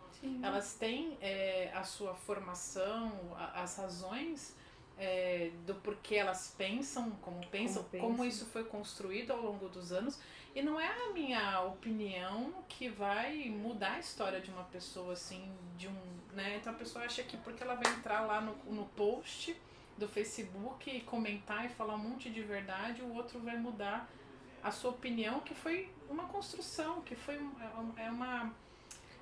elas 0.42 0.75
têm 0.75 1.16
é, 1.20 1.70
a 1.75 1.85
sua 1.85 2.14
formação, 2.14 3.12
a- 3.37 3.62
as 3.62 3.76
razões 3.76 4.56
é, 4.99 5.50
do 5.67 5.75
porquê 5.76 6.17
elas 6.17 6.55
pensam, 6.57 7.11
como 7.23 7.45
pensam, 7.47 7.85
Como 7.85 8.02
como, 8.02 8.25
isso 8.25 8.47
foi 8.47 8.64
construído 8.64 9.33
ao 9.33 9.40
longo 9.40 9.69
dos 9.69 9.93
anos. 9.93 10.19
E 10.55 10.62
não 10.62 10.81
é 10.81 10.88
a 10.88 11.12
minha 11.12 11.61
opinião 11.62 12.52
que 12.69 12.88
vai 12.88 13.49
mudar 13.49 13.93
a 13.95 13.99
história 14.00 14.40
de 14.40 14.50
uma 14.50 14.64
pessoa 14.64 15.12
assim, 15.12 15.50
de 15.76 15.88
um. 15.88 16.19
Né? 16.33 16.57
Então 16.57 16.73
a 16.73 16.76
pessoa 16.76 17.05
acha 17.05 17.23
que 17.23 17.37
porque 17.37 17.62
ela 17.62 17.75
vai 17.75 17.93
entrar 17.93 18.21
lá 18.23 18.40
no, 18.40 18.55
no 18.73 18.85
post 18.87 19.57
do 19.97 20.09
Facebook 20.09 20.88
e 20.90 21.00
comentar 21.00 21.64
e 21.67 21.69
falar 21.69 21.95
um 21.95 21.99
monte 21.99 22.31
de 22.31 22.43
verdade, 22.43 23.02
o 23.02 23.12
outro 23.14 23.40
vai 23.40 23.57
mudar 23.57 24.09
a 24.62 24.71
sua 24.71 24.90
opinião, 24.90 25.40
que 25.40 25.55
foi 25.55 25.90
uma 26.09 26.25
construção, 26.26 27.00
que 27.02 27.14
foi 27.17 27.35
é 27.37 27.38
um- 27.81 27.93
é 27.97 28.11
uma 28.11 28.52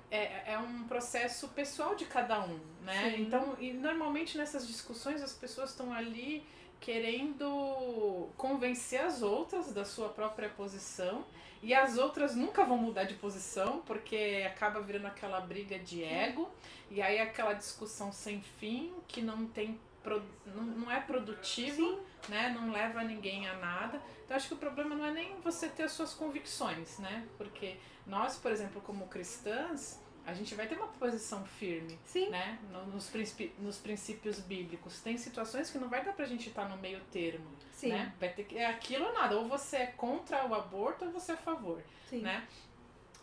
é, 0.09 0.53
é 0.53 0.59
um 0.59 0.83
processo 0.83 1.47
pessoal 1.49 1.95
de 1.95 2.05
cada 2.05 2.39
um, 2.43 2.59
né? 2.83 3.11
Sim. 3.11 3.23
Então, 3.23 3.57
e 3.59 3.73
normalmente 3.73 4.37
nessas 4.37 4.67
discussões 4.67 5.21
as 5.21 5.33
pessoas 5.33 5.71
estão 5.71 5.93
ali 5.93 6.45
querendo 6.79 8.29
convencer 8.37 9.01
as 9.01 9.21
outras 9.21 9.73
da 9.73 9.83
sua 9.83 10.09
própria 10.09 10.49
posição 10.49 11.25
e 11.61 11.73
as 11.73 11.97
outras 11.97 12.35
nunca 12.35 12.63
vão 12.63 12.77
mudar 12.77 13.03
de 13.05 13.15
posição 13.15 13.81
porque 13.85 14.45
acaba 14.45 14.79
virando 14.79 15.07
aquela 15.07 15.41
briga 15.41 15.79
de 15.79 16.03
ego 16.03 16.49
e 16.91 17.01
aí 17.01 17.19
aquela 17.19 17.53
discussão 17.53 18.11
sem 18.11 18.41
fim 18.41 18.93
que 19.07 19.21
não 19.21 19.47
tem 19.47 19.79
pro- 20.07 20.23
não, 20.45 20.63
não 20.63 20.91
é 20.91 21.01
produtivo, 21.01 21.99
né? 22.29 22.49
Não 22.57 22.71
leva 22.71 23.03
ninguém 23.03 23.47
a 23.49 23.55
nada. 23.55 24.01
Então 24.23 24.37
acho 24.37 24.47
que 24.47 24.53
o 24.53 24.57
problema 24.57 24.95
não 24.95 25.05
é 25.05 25.11
nem 25.11 25.39
você 25.41 25.67
ter 25.67 25.83
as 25.83 25.91
suas 25.91 26.13
convicções, 26.13 26.97
né? 26.99 27.25
Porque 27.37 27.75
nós, 28.05 28.37
por 28.37 28.51
exemplo, 28.51 28.81
como 28.81 29.07
cristãs, 29.07 29.99
A 30.29 30.33
gente 30.33 30.53
vai 30.55 30.67
ter 30.67 30.75
uma 30.75 30.89
posição 30.89 31.45
firme, 31.45 31.97
Sim. 32.03 32.27
né? 32.29 32.59
No- 32.69 32.85
Nos, 32.87 33.09
princípi- 33.09 33.53
nos 33.59 33.77
princípios 33.77 34.41
bíblicos. 34.41 34.99
Tem 34.99 35.17
situações 35.17 35.69
que 35.69 35.77
não 35.77 35.87
vai 35.87 36.03
dar 36.03 36.11
pra 36.11 36.25
gente 36.25 36.49
estar 36.49 36.67
no 36.67 36.75
meio 36.75 36.99
termo, 37.09 37.47
Sim. 37.71 37.93
né? 37.93 38.13
Vai 38.19 38.33
ter 38.33 38.43
que 38.43 38.57
é 38.57 38.65
aquilo 38.65 39.05
ou 39.05 39.13
nada. 39.13 39.37
Ou 39.37 39.47
você 39.47 39.77
é 39.77 39.85
contra 39.85 40.45
o 40.45 40.53
aborto 40.53 41.05
ou 41.05 41.11
você 41.11 41.31
é 41.31 41.35
a 41.35 41.37
favor, 41.37 41.81
Sim. 42.09 42.23
né? 42.23 42.45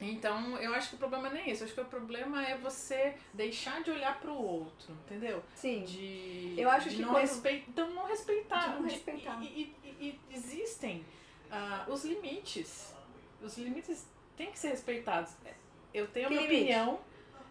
Então, 0.00 0.56
eu 0.58 0.74
acho 0.74 0.90
que 0.90 0.94
o 0.96 0.98
problema 0.98 1.30
nem 1.30 1.44
é 1.44 1.50
isso. 1.52 1.62
Eu 1.62 1.66
acho 1.66 1.74
que 1.74 1.80
o 1.80 1.84
problema 1.84 2.44
é 2.46 2.56
você 2.58 3.14
deixar 3.32 3.82
de 3.82 3.90
olhar 3.90 4.20
pro 4.20 4.34
outro, 4.34 4.92
entendeu? 5.06 5.42
Sim. 5.54 5.84
De, 5.84 6.54
Eu 6.58 6.68
acho 6.68 6.90
de 6.90 6.96
que 6.96 7.02
não, 7.02 7.18
então, 7.20 7.90
não 7.90 8.04
respeitar. 8.06 8.68
De 8.68 8.74
não 8.74 8.86
De- 8.86 8.94
respeitar. 8.94 9.40
E, 9.42 9.46
e- 9.46 9.76
e- 9.84 10.20
e 10.30 10.34
existem 10.34 11.04
ah, 11.50 11.86
os 11.88 12.04
limites. 12.04 12.92
Os 13.42 13.56
limites 13.56 14.06
têm 14.36 14.50
que 14.50 14.58
ser 14.58 14.68
respeitados. 14.70 15.32
Eu 15.92 16.08
tenho 16.08 16.26
a 16.26 16.30
minha 16.30 16.42
limite? 16.42 16.62
opinião, 16.62 17.00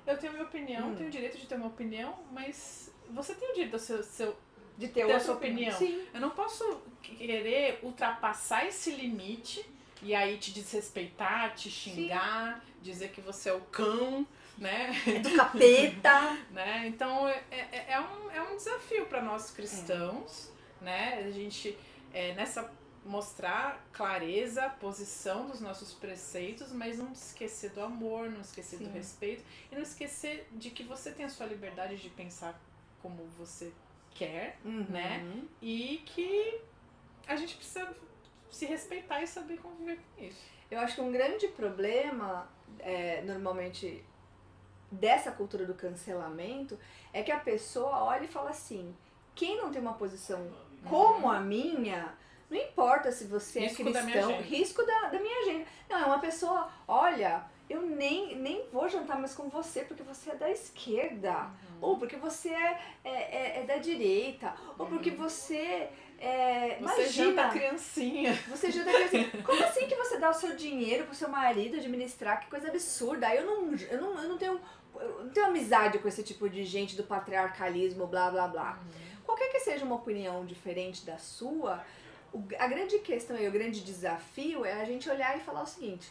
eu 0.05 0.17
tenho 0.17 0.31
a 0.31 0.35
minha 0.35 0.45
opinião, 0.45 0.89
Hum. 0.89 0.95
tenho 0.95 1.07
o 1.07 1.11
direito 1.11 1.37
de 1.37 1.47
ter 1.47 1.55
uma 1.55 1.67
opinião, 1.67 2.19
mas 2.31 2.93
você 3.09 3.33
tem 3.35 3.49
o 3.51 3.53
direito 3.53 3.71
do 3.71 3.79
seu, 3.79 4.03
seu 4.03 4.35
De 4.77 4.87
ter, 4.87 5.05
Ter 5.05 5.11
a 5.13 5.19
sua 5.19 5.35
opinião. 5.35 5.73
opinião. 5.75 6.05
Eu 6.13 6.19
não 6.19 6.31
posso 6.31 6.81
querer 7.01 7.79
ultrapassar 7.83 8.65
esse 8.65 8.89
limite 8.91 9.63
e 10.03 10.13
aí 10.13 10.37
te 10.37 10.51
desrespeitar, 10.51 11.55
te 11.55 11.69
xingar, 11.69 12.63
dizer 12.81 13.09
que 13.11 13.21
você 13.21 13.49
é 13.49 13.53
o 13.53 13.61
cão, 13.61 14.27
né? 14.57 14.91
Do 15.21 15.31
capeta. 15.35 16.37
né? 16.51 16.87
Então 16.87 17.27
é, 17.27 17.43
é, 17.49 17.85
é 17.93 17.99
um, 17.99 18.31
é 18.31 18.41
um 18.41 18.55
desafio 18.55 19.05
para 19.05 19.21
nós 19.21 19.51
cristãos, 19.51 20.51
né? 20.81 21.23
A 21.25 21.31
gente 21.31 21.77
é, 22.13 22.33
nessa 22.35 22.71
mostrar 23.05 23.85
clareza, 23.91 24.69
posição 24.79 25.47
dos 25.47 25.59
nossos 25.59 25.93
preceitos, 25.93 26.71
mas 26.71 26.97
não 26.97 27.11
esquecer 27.11 27.71
do 27.71 27.81
amor, 27.81 28.29
não 28.29 28.39
esquecer 28.41 28.79
do 28.79 28.85
Sim. 28.85 28.91
respeito 28.93 29.43
e 29.71 29.75
não 29.75 29.81
esquecer 29.81 30.47
de 30.53 30.69
que 30.69 30.83
você 30.83 31.11
tem 31.11 31.25
a 31.25 31.29
sua 31.29 31.45
liberdade 31.45 31.97
de 31.97 32.09
pensar 32.09 32.57
como 33.01 33.25
você 33.37 33.73
quer 34.13 34.57
Uhum. 34.63 34.85
Né? 34.89 35.43
e 35.61 36.01
que 36.05 36.61
a 37.27 37.35
gente 37.35 37.55
precisa 37.55 37.93
se 38.53 38.65
respeitar 38.65 39.21
e 39.21 39.27
saber 39.27 39.57
conviver 39.57 39.99
com 40.15 40.23
isso. 40.23 40.41
Eu 40.69 40.79
acho 40.79 40.95
que 40.95 41.01
um 41.01 41.11
grande 41.11 41.47
problema, 41.49 42.47
é, 42.79 43.21
normalmente, 43.23 44.03
dessa 44.91 45.31
cultura 45.31 45.65
do 45.65 45.73
cancelamento 45.73 46.77
é 47.11 47.21
que 47.23 47.31
a 47.31 47.39
pessoa 47.39 48.03
olha 48.03 48.25
e 48.25 48.27
fala 48.27 48.49
assim: 48.51 48.95
quem 49.35 49.57
não 49.57 49.71
tem 49.71 49.81
uma 49.81 49.93
posição 49.93 50.47
como 50.89 51.29
a 51.31 51.39
minha, 51.39 52.13
não 52.49 52.57
importa 52.57 53.11
se 53.11 53.25
você 53.25 53.61
Risco 53.61 53.81
é 53.87 53.91
da 53.91 54.01
cristão, 54.03 54.29
agenda. 54.29 54.43
risco 54.43 54.85
da, 54.85 55.09
da 55.09 55.19
minha 55.19 55.39
agenda. 55.41 55.65
Não, 55.89 55.97
é 55.99 56.05
uma 56.05 56.19
pessoa, 56.19 56.69
olha, 56.87 57.43
eu 57.69 57.81
nem, 57.81 58.35
nem 58.35 58.67
vou 58.71 58.87
jantar 58.89 59.17
mais 59.19 59.33
com 59.33 59.49
você 59.49 59.83
porque 59.85 60.03
você 60.03 60.31
é 60.31 60.35
da 60.35 60.49
esquerda. 60.51 61.49
Ou 61.81 61.97
porque 61.97 62.15
você 62.15 62.49
é, 62.49 62.79
é, 63.03 63.11
é- 63.11 63.59
é 63.59 63.63
da 63.65 63.77
direita. 63.77 64.53
Ou 64.77 64.85
porque 64.87 65.11
você. 65.11 65.89
É, 66.25 66.77
Você 66.79 67.01
imagina, 67.01 67.09
janta 67.09 67.49
criancinha. 67.49 68.33
você 68.47 68.71
deve 68.71 69.03
assim, 69.03 69.29
como 69.43 69.61
assim 69.61 69.87
que 69.87 69.95
você 69.95 70.17
dá 70.17 70.29
o 70.29 70.33
seu 70.33 70.55
dinheiro 70.55 71.03
pro 71.05 71.13
seu 71.13 71.27
marido 71.27 71.75
administrar? 71.75 72.39
Que 72.39 72.49
coisa 72.49 72.69
absurda. 72.69 73.33
Eu 73.35 73.45
não, 73.45 73.75
eu 73.75 74.01
não, 74.01 74.23
eu 74.23 74.29
não 74.29 74.37
tenho. 74.37 74.59
Eu 74.95 75.25
não 75.25 75.31
tenho 75.31 75.47
amizade 75.47 75.97
com 75.99 76.07
esse 76.07 76.23
tipo 76.23 76.47
de 76.47 76.63
gente 76.63 76.95
do 76.95 77.03
patriarcalismo, 77.03 78.07
blá 78.07 78.29
blá 78.31 78.47
blá. 78.47 78.79
Qualquer 79.25 79.51
que 79.51 79.59
seja 79.59 79.83
uma 79.83 79.95
opinião 79.95 80.45
diferente 80.45 81.03
da 81.03 81.17
sua, 81.17 81.83
a 82.59 82.67
grande 82.67 82.99
questão 82.99 83.35
e 83.37 83.47
o 83.47 83.51
grande 83.51 83.81
desafio 83.81 84.63
é 84.63 84.73
a 84.81 84.85
gente 84.85 85.09
olhar 85.09 85.35
e 85.35 85.41
falar 85.41 85.63
o 85.63 85.67
seguinte: 85.67 86.09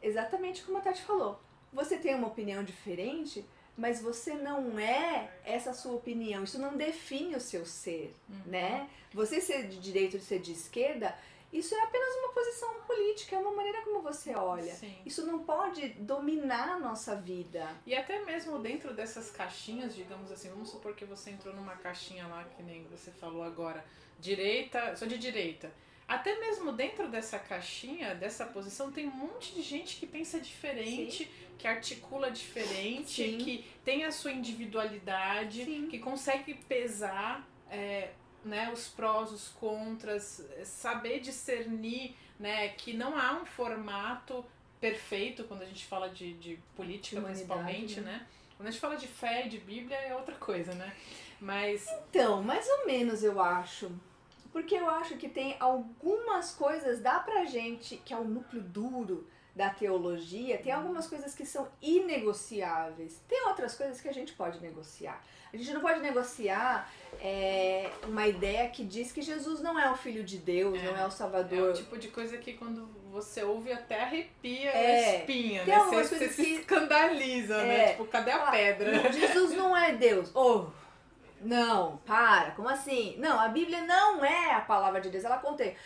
exatamente 0.00 0.62
como 0.62 0.78
a 0.78 0.80
Tati 0.80 1.02
falou. 1.02 1.40
Você 1.72 1.96
tem 1.96 2.14
uma 2.14 2.28
opinião 2.28 2.62
diferente, 2.64 3.44
mas 3.76 4.00
você 4.00 4.34
não 4.34 4.78
é 4.78 5.30
essa 5.44 5.72
sua 5.72 5.92
opinião. 5.92 6.44
Isso 6.44 6.58
não 6.58 6.76
define 6.76 7.34
o 7.34 7.40
seu 7.40 7.64
ser, 7.64 8.14
né? 8.46 8.88
Você 9.12 9.40
ser 9.40 9.68
de 9.68 9.78
direita 9.78 10.16
ou 10.16 10.22
ser 10.22 10.40
de 10.40 10.52
esquerda, 10.52 11.16
isso 11.52 11.74
é 11.74 11.80
apenas 11.82 12.16
uma 12.16 12.32
posição 12.32 12.74
política, 12.86 13.36
é 13.36 13.38
uma 13.38 13.52
maneira 13.52 13.82
como 13.82 14.00
você 14.00 14.34
olha. 14.34 14.72
Sim. 14.74 14.96
Isso 15.04 15.26
não 15.26 15.40
pode 15.40 15.88
dominar 15.90 16.76
a 16.76 16.78
nossa 16.78 17.14
vida. 17.14 17.68
E 17.86 17.94
até 17.94 18.24
mesmo 18.24 18.58
dentro 18.58 18.94
dessas 18.94 19.30
caixinhas, 19.30 19.94
digamos 19.94 20.32
assim, 20.32 20.48
vamos 20.48 20.70
supor 20.70 20.94
que 20.94 21.04
você 21.04 21.30
entrou 21.30 21.54
numa 21.54 21.76
caixinha 21.76 22.26
lá, 22.26 22.44
que 22.44 22.62
nem 22.62 22.84
você 22.84 23.10
falou 23.10 23.42
agora, 23.42 23.84
direita, 24.18 24.96
sou 24.96 25.06
de 25.06 25.18
direita. 25.18 25.70
Até 26.12 26.38
mesmo 26.38 26.72
dentro 26.72 27.08
dessa 27.08 27.38
caixinha, 27.38 28.14
dessa 28.14 28.44
posição, 28.44 28.92
tem 28.92 29.08
um 29.08 29.12
monte 29.12 29.54
de 29.54 29.62
gente 29.62 29.96
que 29.96 30.06
pensa 30.06 30.38
diferente, 30.38 31.30
que 31.56 31.66
articula 31.66 32.30
diferente, 32.30 33.22
Sim. 33.24 33.38
que 33.38 33.64
tem 33.82 34.04
a 34.04 34.12
sua 34.12 34.30
individualidade, 34.30 35.64
Sim. 35.64 35.88
que 35.88 35.98
consegue 35.98 36.52
pesar 36.52 37.48
é, 37.70 38.10
né, 38.44 38.70
os 38.70 38.88
prós, 38.88 39.32
os 39.32 39.48
contras, 39.48 40.44
é, 40.58 40.66
saber 40.66 41.20
discernir 41.20 42.14
né, 42.38 42.68
que 42.68 42.92
não 42.92 43.16
há 43.16 43.40
um 43.40 43.46
formato 43.46 44.44
perfeito 44.78 45.44
quando 45.44 45.62
a 45.62 45.66
gente 45.66 45.86
fala 45.86 46.10
de, 46.10 46.34
de 46.34 46.58
política, 46.76 47.22
principalmente, 47.22 48.02
né? 48.02 48.18
né? 48.18 48.26
Quando 48.58 48.68
a 48.68 48.70
gente 48.70 48.80
fala 48.80 48.96
de 48.96 49.08
fé 49.08 49.46
e 49.46 49.48
de 49.48 49.58
Bíblia 49.58 49.96
é 49.96 50.14
outra 50.14 50.34
coisa, 50.34 50.74
né? 50.74 50.94
Mas 51.40 51.86
Então, 52.10 52.42
mais 52.42 52.68
ou 52.68 52.86
menos 52.86 53.24
eu 53.24 53.40
acho. 53.40 53.90
Porque 54.52 54.74
eu 54.74 54.88
acho 54.90 55.16
que 55.16 55.28
tem 55.28 55.56
algumas 55.58 56.52
coisas, 56.54 57.00
dá 57.00 57.18
pra 57.20 57.44
gente, 57.46 57.96
que 58.04 58.12
é 58.12 58.16
o 58.16 58.24
núcleo 58.24 58.62
duro 58.62 59.26
da 59.56 59.68
teologia, 59.70 60.58
tem 60.58 60.72
algumas 60.72 61.06
coisas 61.06 61.34
que 61.34 61.44
são 61.44 61.68
inegociáveis. 62.26 63.20
Tem 63.28 63.46
outras 63.48 63.74
coisas 63.74 64.00
que 64.00 64.08
a 64.08 64.12
gente 64.12 64.32
pode 64.32 64.60
negociar. 64.60 65.22
A 65.52 65.56
gente 65.56 65.72
não 65.74 65.80
pode 65.82 66.00
negociar 66.00 66.90
é, 67.20 67.90
uma 68.04 68.26
ideia 68.26 68.68
que 68.70 68.82
diz 68.84 69.12
que 69.12 69.20
Jesus 69.20 69.60
não 69.60 69.78
é 69.78 69.90
o 69.90 69.96
Filho 69.96 70.24
de 70.24 70.38
Deus, 70.38 70.78
É, 70.78 70.84
não 70.86 70.92
é 70.96 71.00
o 71.00 71.04
é 71.04 71.06
o 71.06 71.10
Salvador. 71.10 71.72
tipo 71.74 71.98
de 71.98 72.08
coisa 72.08 72.38
que 72.38 72.54
quando 72.54 72.88
você 73.10 73.42
ouve 73.42 73.70
até 73.70 74.00
arrepia 74.02 74.70
É. 74.70 75.04
a 75.16 75.18
espinha, 75.18 75.64
Tem 75.64 75.74
né? 75.76 75.84
Você, 75.84 75.96
você 76.04 76.08
coisas 76.18 76.34
se 76.36 76.42
que- 76.44 76.50
escandaliza, 76.54 77.56
É. 77.56 77.66
né? 77.66 77.88
Tipo, 77.92 78.06
cadê 78.06 78.30
a 78.30 78.48
Ah, 78.48 78.50
pedra? 78.50 79.12
Jesus 79.12 79.52
não 79.54 79.76
é 79.76 79.92
Deus. 79.92 80.30
Oh, 80.34 80.66
não, 81.42 81.96
para, 81.98 82.52
como 82.52 82.68
assim? 82.68 83.16
Não, 83.18 83.38
a 83.40 83.48
Bíblia 83.48 83.82
não 83.82 84.24
é 84.24 84.54
a 84.54 84.60
palavra 84.60 85.00
de 85.00 85.10
Deus, 85.10 85.24
ela 85.24 85.38
contém. 85.38 85.76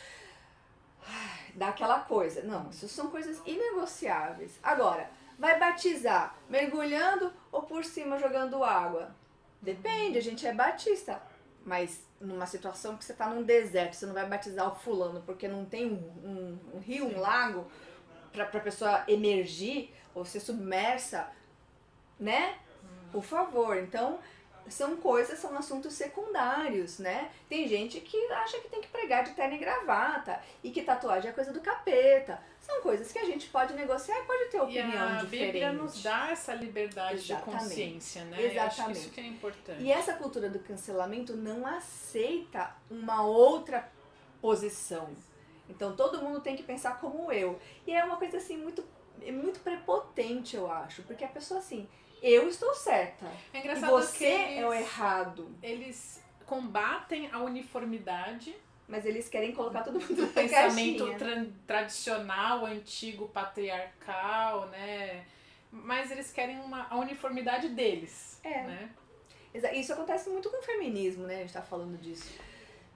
Ai, 1.06 1.52
Dá 1.54 1.68
aquela 1.68 2.00
coisa. 2.00 2.42
Não, 2.42 2.68
isso 2.70 2.88
são 2.88 3.10
coisas 3.10 3.40
inegociáveis. 3.46 4.58
Agora, 4.62 5.08
vai 5.38 5.58
batizar 5.58 6.36
mergulhando 6.48 7.32
ou 7.50 7.62
por 7.62 7.84
cima 7.84 8.18
jogando 8.18 8.62
água? 8.62 9.14
Depende, 9.62 10.18
a 10.18 10.22
gente 10.22 10.46
é 10.46 10.52
batista. 10.52 11.20
Mas 11.64 12.04
numa 12.20 12.46
situação 12.46 12.96
que 12.96 13.04
você 13.04 13.12
tá 13.14 13.26
num 13.28 13.42
deserto, 13.42 13.94
você 13.94 14.06
não 14.06 14.14
vai 14.14 14.26
batizar 14.26 14.70
o 14.70 14.74
fulano 14.76 15.22
porque 15.26 15.48
não 15.48 15.64
tem 15.64 15.86
um, 15.86 15.96
um- 16.24 16.76
um 16.76 16.78
rio, 16.78 17.06
um 17.06 17.18
lago 17.20 17.66
pra, 18.32 18.44
pra 18.46 18.60
pessoa 18.60 19.02
emergir 19.08 19.92
ou 20.14 20.24
ser 20.24 20.40
submersa, 20.40 21.28
né? 22.20 22.56
Por 23.12 23.22
favor. 23.22 23.76
Então, 23.76 24.18
são 24.68 24.96
coisas, 24.96 25.38
são 25.38 25.56
assuntos 25.56 25.92
secundários, 25.94 26.98
né? 26.98 27.30
Tem 27.48 27.68
gente 27.68 28.00
que 28.00 28.16
acha 28.32 28.58
que 28.60 28.68
tem 28.68 28.80
que 28.80 28.88
pregar 28.88 29.24
de 29.24 29.30
terno 29.32 29.54
e 29.54 29.58
gravata 29.58 30.40
e 30.62 30.70
que 30.70 30.82
tatuagem 30.82 31.30
é 31.30 31.32
coisa 31.32 31.52
do 31.52 31.60
capeta. 31.60 32.40
São 32.60 32.80
coisas 32.80 33.12
que 33.12 33.18
a 33.18 33.24
gente 33.24 33.48
pode 33.48 33.74
negociar 33.74 34.18
e 34.18 34.24
pode 34.24 34.50
ter 34.50 34.56
E 34.56 34.60
opinião 34.60 35.08
a 35.08 35.14
diferente. 35.22 35.30
Bíblia 35.52 35.72
nos 35.72 36.02
dá 36.02 36.30
essa 36.30 36.52
liberdade 36.54 37.14
Exatamente. 37.20 37.52
de 37.52 37.58
consciência, 37.58 38.24
né? 38.24 38.36
Eu 38.38 38.44
acho 38.44 38.50
que 38.50 38.56
Exatamente. 38.56 38.98
isso 38.98 39.10
que 39.10 39.20
é 39.20 39.26
importante. 39.26 39.82
E 39.82 39.92
essa 39.92 40.14
cultura 40.14 40.48
do 40.50 40.58
cancelamento 40.58 41.36
não 41.36 41.66
aceita 41.66 42.74
uma 42.90 43.22
outra 43.24 43.88
posição. 44.40 45.10
Então 45.68 45.94
todo 45.94 46.22
mundo 46.22 46.40
tem 46.40 46.56
que 46.56 46.62
pensar 46.62 47.00
como 47.00 47.30
eu. 47.32 47.58
E 47.86 47.92
é 47.92 48.04
uma 48.04 48.16
coisa 48.16 48.36
assim 48.38 48.56
muito 48.56 48.84
muito 49.32 49.60
prepotente, 49.60 50.56
eu 50.56 50.70
acho, 50.70 51.02
porque 51.02 51.24
a 51.24 51.28
pessoa 51.28 51.58
assim, 51.58 51.88
eu 52.28 52.48
estou 52.48 52.74
certa 52.74 53.26
É 53.52 53.58
e 53.58 53.60
engraçado 53.60 53.90
você 53.90 54.18
que 54.18 54.24
eles, 54.24 54.58
é 54.58 54.66
o 54.66 54.72
errado, 54.72 55.56
eles 55.62 56.22
combatem 56.46 57.28
a 57.32 57.38
uniformidade 57.38 58.54
mas 58.88 59.04
eles 59.04 59.28
querem 59.28 59.50
colocar 59.52 59.82
todo 59.82 59.98
mundo 59.98 60.14
do 60.14 60.22
na 60.22 60.28
pensamento 60.28 61.12
tra- 61.18 61.44
tradicional, 61.66 62.64
antigo, 62.64 63.26
patriarcal, 63.28 64.66
né? 64.68 65.24
Mas 65.72 66.12
eles 66.12 66.30
querem 66.32 66.60
uma, 66.60 66.86
a 66.88 66.96
uniformidade 66.96 67.68
deles, 67.70 68.40
É. 68.44 68.62
né? 68.62 68.90
Isso 69.72 69.92
acontece 69.92 70.30
muito 70.30 70.48
com 70.50 70.58
o 70.58 70.62
feminismo, 70.62 71.26
né? 71.26 71.36
A 71.36 71.40
gente 71.40 71.52
tá 71.52 71.62
falando 71.62 71.98
disso 72.00 72.30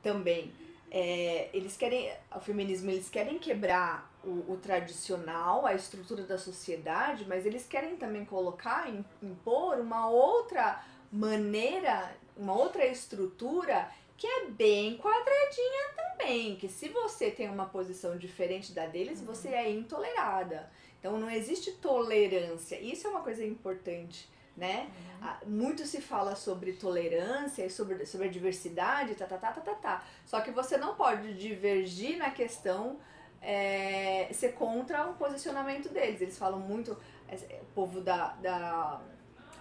também. 0.01 0.53
É, 0.91 1.49
eles 1.53 1.77
querem, 1.77 2.13
o 2.35 2.41
feminismo, 2.41 2.91
eles 2.91 3.09
querem 3.09 3.39
quebrar 3.39 4.11
o, 4.25 4.53
o 4.53 4.59
tradicional, 4.61 5.65
a 5.65 5.75
estrutura 5.75 6.25
da 6.25 6.37
sociedade, 6.37 7.25
mas 7.29 7.47
eles 7.47 7.65
querem 7.67 7.97
também 7.97 8.25
colocar, 8.25 8.89
im- 8.91 9.05
impor 9.23 9.79
uma 9.79 10.09
outra 10.11 10.83
maneira, 11.13 12.13
uma 12.37 12.55
outra 12.55 12.85
estrutura 12.87 13.89
que 14.17 14.27
é 14.27 14.47
bem 14.49 14.99
quadradinha 14.99 15.95
também, 15.97 16.57
que 16.57 16.69
se 16.69 16.89
você 16.89 17.31
tem 17.31 17.49
uma 17.49 17.67
posição 17.67 18.19
diferente 18.19 18.73
da 18.73 18.85
deles, 18.87 19.23
você 19.23 19.49
é 19.49 19.71
intolerada. 19.71 20.71
Então 20.99 21.19
não 21.19 21.31
existe 21.31 21.73
tolerância. 21.73 22.79
Isso 22.79 23.07
é 23.07 23.11
uma 23.11 23.23
coisa 23.23 23.43
importante, 23.45 24.29
né? 24.61 24.91
Ah, 25.23 25.39
Muito 25.47 25.87
se 25.87 26.01
fala 26.01 26.37
sobre 26.37 26.75
tolerância 26.75 27.65
e 27.65 27.71
sobre, 27.71 28.05
sobre 28.07 28.29
a 28.29 28.31
diversidade, 28.31 29.15
tá, 29.15 29.27
tá, 29.27 29.39
tá, 29.39 29.53
tá, 29.53 29.61
tá, 29.61 29.75
tá. 29.75 30.05
Só 30.27 30.41
que 30.43 30.51
você 30.51 30.77
não 30.77 30.95
pode 30.95 31.35
divergir 31.35 32.19
na 32.19 32.31
questão 32.31 32.99
é, 33.41 34.29
ser 34.33 34.53
contra 34.53 35.09
o 35.09 35.15
posicionamento 35.15 35.89
deles. 35.89 36.21
Eles 36.21 36.39
falam 36.39 36.61
muito, 36.61 36.97
é, 37.29 37.61
o 37.63 37.75
povo 37.75 38.01
da, 38.03 38.35
da, 38.35 39.01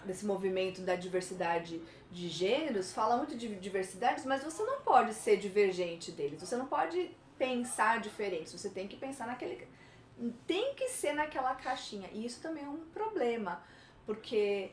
desse 0.05 0.25
movimento 0.25 0.81
da 0.81 0.95
diversidade 0.95 1.81
de 2.11 2.27
gêneros 2.27 2.91
fala 2.91 3.15
muito 3.15 3.37
de 3.37 3.55
diversidades, 3.55 4.25
mas 4.25 4.43
você 4.43 4.63
não 4.63 4.81
pode 4.81 5.13
ser 5.13 5.37
divergente 5.37 6.11
deles. 6.11 6.41
Você 6.41 6.57
não 6.57 6.65
pode 6.65 7.09
pensar 7.37 8.01
diferente. 8.01 8.51
Você 8.51 8.69
tem 8.69 8.87
que 8.87 8.97
pensar 8.97 9.27
naquele. 9.27 9.65
Tem 10.45 10.75
que 10.75 10.89
ser 10.89 11.13
naquela 11.13 11.55
caixinha. 11.55 12.09
E 12.11 12.25
isso 12.25 12.41
também 12.41 12.65
é 12.65 12.67
um 12.67 12.83
problema, 12.93 13.63
porque 14.05 14.71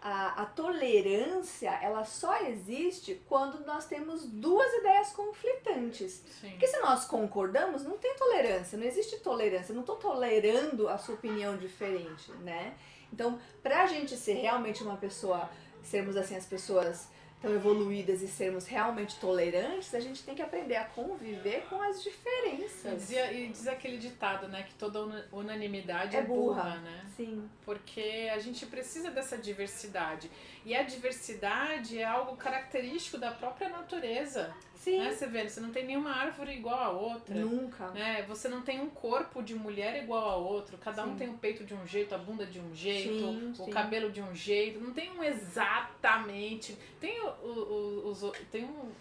a, 0.00 0.42
a 0.42 0.46
tolerância 0.46 1.70
ela 1.82 2.04
só 2.04 2.42
existe 2.42 3.20
quando 3.28 3.64
nós 3.64 3.86
temos 3.86 4.24
duas 4.26 4.72
ideias 4.74 5.10
conflitantes. 5.10 6.22
Sim. 6.40 6.50
Porque 6.50 6.66
se 6.66 6.78
nós 6.80 7.04
concordamos, 7.04 7.82
não 7.82 7.98
tem 7.98 8.14
tolerância, 8.16 8.78
não 8.78 8.86
existe 8.86 9.18
tolerância, 9.18 9.72
eu 9.72 9.74
não 9.74 9.82
estou 9.82 9.96
tolerando 9.96 10.88
a 10.88 10.98
sua 10.98 11.14
opinião 11.14 11.56
diferente, 11.56 12.30
né? 12.42 12.74
Então, 13.12 13.38
pra 13.62 13.86
gente 13.86 14.16
ser 14.16 14.34
realmente 14.34 14.82
uma 14.82 14.96
pessoa, 14.96 15.48
sermos 15.82 16.16
assim 16.16 16.36
as 16.36 16.46
pessoas 16.46 17.08
tão 17.40 17.54
evoluídas 17.54 18.22
e 18.22 18.28
sermos 18.28 18.66
realmente 18.66 19.16
tolerantes, 19.20 19.94
a 19.94 20.00
gente 20.00 20.22
tem 20.22 20.34
que 20.34 20.42
aprender 20.42 20.76
a 20.76 20.84
conviver 20.86 21.66
com 21.68 21.80
as 21.82 22.00
E, 22.00 22.04
diferenças. 22.10 22.92
dizia, 23.00 23.30
e 23.32 23.48
diz 23.48 23.66
aquele 23.68 23.98
ditado, 23.98 24.48
né? 24.48 24.62
Que 24.62 24.74
toda 24.74 25.02
una- 25.04 25.26
unanimidade 25.30 26.16
É 26.16 26.20
é, 26.20 26.22
burra, 26.22 26.62
burra. 26.62 26.76
né? 26.80 27.04
Sim. 27.16 27.48
Porque 27.64 28.30
a 28.32 28.38
gente 28.38 28.64
precisa 28.66 29.10
dessa 29.10 29.36
diversidade. 29.36 30.30
E 30.64 30.74
a 30.74 30.82
diversidade 30.82 31.98
é 31.98 32.04
algo 32.04 32.36
característico 32.36 33.18
da 33.18 33.30
própria 33.30 33.68
natureza. 33.68 34.54
Sim. 34.86 34.98
Né? 35.00 35.12
Você 35.12 35.26
vê, 35.26 35.48
você 35.48 35.60
não 35.60 35.70
tem 35.72 35.84
nenhuma 35.84 36.12
árvore 36.12 36.52
igual 36.52 36.78
a 36.78 36.90
outra. 36.90 37.34
Nunca. 37.34 37.88
Né? 37.90 38.22
Você 38.28 38.48
não 38.48 38.62
tem 38.62 38.80
um 38.80 38.88
corpo 38.88 39.42
de 39.42 39.52
mulher 39.52 40.00
igual 40.00 40.28
a 40.30 40.36
outro. 40.36 40.78
Cada 40.78 41.04
um 41.04 41.10
Sim. 41.12 41.16
tem 41.16 41.28
o 41.28 41.34
peito 41.38 41.64
de 41.64 41.74
um 41.74 41.84
jeito, 41.84 42.14
a 42.14 42.18
bunda 42.18 42.46
de 42.46 42.60
um 42.60 42.72
jeito, 42.72 43.18
Sim, 43.18 43.50
o 43.58 43.64
sim. 43.64 43.70
cabelo 43.72 44.12
de 44.12 44.22
um 44.22 44.32
jeito. 44.32 44.78
Não 44.80 44.92
tem 44.92 45.10
um 45.10 45.24
exatamente. 45.24 46.76
Tem, 47.00 47.20
o, 47.20 47.26
o- 47.26 48.08
os, 48.10 48.32
tem 48.52 48.64
um- 48.64 48.92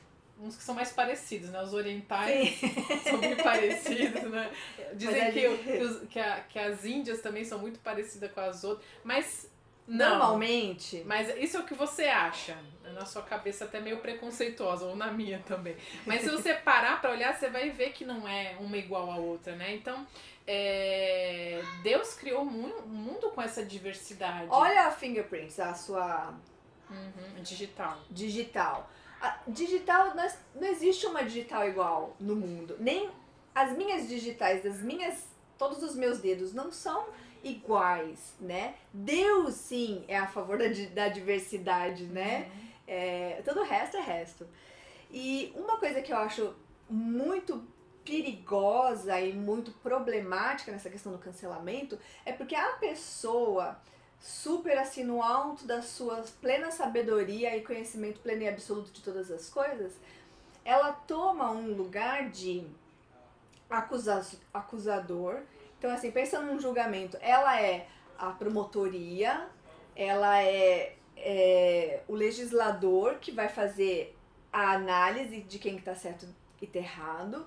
uns 0.42 0.56
que 0.58 0.63
são 0.63 0.74
mais 0.74 0.92
parecidos, 0.92 1.50
né? 1.50 1.62
Os 1.62 1.74
orientais 1.74 2.60
são 3.08 3.20
bem 3.20 3.36
parecidos, 3.36 4.24
né? 4.24 4.51
Dizem 4.96 5.22
a 5.22 5.32
que, 5.32 5.58
que, 5.58 5.77
os- 5.84 6.10
que 6.10 6.20
a- 6.20 6.39
que 6.50 6.58
as 6.60 6.84
índias 6.84 7.22
também 7.22 7.44
são 7.46 7.60
muito 7.60 7.80
parecidas 7.80 8.32
com 8.32 8.42
as 8.42 8.63
outras. 8.63 8.86
Mas 9.04 9.50
não. 9.88 10.10
Normalmente, 10.20 11.04
Mas 11.06 11.30
isso 11.38 11.58
é 11.58 11.60
o 11.60 11.65
que 11.65 11.74
você 11.74 12.06
acha. 12.06 12.58
Na 12.94 13.06
sua 13.06 13.24
cabeça 13.24 13.65
até 13.65 13.80
meio 13.82 13.98
preconceituosa, 13.98 14.86
ou 14.86 14.96
na 14.96 15.12
minha 15.12 15.39
também. 15.39 15.75
Mas 16.06 16.22
se 16.22 16.30
você 16.30 16.54
parar 16.54 17.01
pra 17.01 17.12
olhar, 17.12 17.34
você 17.36 17.50
vai 17.50 17.70
ver 17.70 17.92
que 17.92 18.06
não 18.06 18.27
é 18.27 18.56
uma 18.60 18.77
igual 18.77 19.12
à 19.12 19.18
outra, 19.18 19.56
né? 19.56 19.74
Então, 19.75 20.06
é, 20.48 21.62
Deus 21.84 22.13
criou 22.13 22.44
o 22.44 22.46
mu- 22.46 22.77
o 22.86 22.88
mundo 22.88 23.30
com 23.32 23.42
essa 23.42 23.65
diversidade 23.65 24.48
olha 24.50 24.84
a 24.88 24.92
fingerprints, 24.92 25.60
a 25.60 25.74
sua 25.74 26.34
Uhum, 26.89 27.42
digital. 27.42 27.98
digital. 28.10 28.89
A 29.22 29.39
digital, 29.48 30.13
não 30.54 30.68
existe 30.68 31.06
uma 31.08 31.24
digital 31.24 31.68
igual 31.68 32.15
no 32.20 32.36
mundo. 32.36 32.75
Nem 32.80 33.10
as 33.54 33.75
minhas 33.75 34.08
digitais, 34.08 34.65
as 34.65 34.80
minhas, 34.82 35.27
todos 35.58 35.82
os 35.82 35.96
meus 35.96 36.20
dedos 36.20 36.54
não 36.54 36.72
são 36.72 37.08
iguais, 37.46 38.34
né? 38.42 38.75
Deus 38.92 39.54
sim 39.54 40.04
é 40.08 40.18
a 40.18 40.28
favor 40.28 40.58
da, 40.58 40.66
da 40.94 41.08
diversidade, 41.08 42.06
né? 42.06 42.52
É, 42.88 43.42
todo 43.46 43.62
o 43.62 43.64
resto 43.64 43.96
é 43.98 44.02
resto. 44.02 44.48
E 45.12 45.54
uma 45.56 45.78
coisa 45.78 46.02
que 46.02 46.12
eu 46.12 46.18
acho 46.18 46.54
muito 46.90 47.64
perigosa 48.04 49.20
e 49.22 49.32
muito 49.32 49.72
problemática 49.72 50.72
nessa 50.72 50.90
questão 50.90 51.12
do 51.12 51.20
cancelamento 51.20 51.98
é 52.25 52.34
porque 52.34 52.55
a 52.55 52.74
pessoa 52.74 53.79
super 54.20 54.77
assim 54.77 55.03
no 55.03 55.22
alto 55.22 55.66
da 55.66 55.81
sua 55.81 56.24
plena 56.42 56.72
sabedoria 56.72 57.55
e 57.55 57.62
conhecimento 57.62 58.20
pleno 58.22 58.42
e 58.42 58.48
absoluto 58.48 58.92
de 58.92 59.01
todas 59.01 59.29
as 59.29 59.50
coisas, 59.50 59.94
ela 60.64 60.92
toma 60.92 61.51
um 61.51 61.74
lugar 61.74 62.29
de 62.29 62.66
acusa 63.70 64.25
acusador. 64.51 65.42
Então 65.77 65.92
assim, 65.92 66.11
pensa 66.11 66.40
num 66.40 66.59
julgamento, 66.59 67.18
ela 67.22 67.59
é 67.61 67.88
a 68.18 68.31
promotoria, 68.31 69.48
ela 69.96 70.42
é, 70.42 70.96
é 71.18 72.01
o 72.07 72.16
legislador 72.16 73.16
que 73.16 73.31
vai 73.31 73.50
fazer 73.50 74.16
a 74.51 74.72
análise 74.72 75.42
de 75.42 75.59
quem 75.59 75.75
está 75.77 75.94
certo 75.94 76.27
e 76.61 76.68
tá 76.68 76.79
errado. 76.79 77.46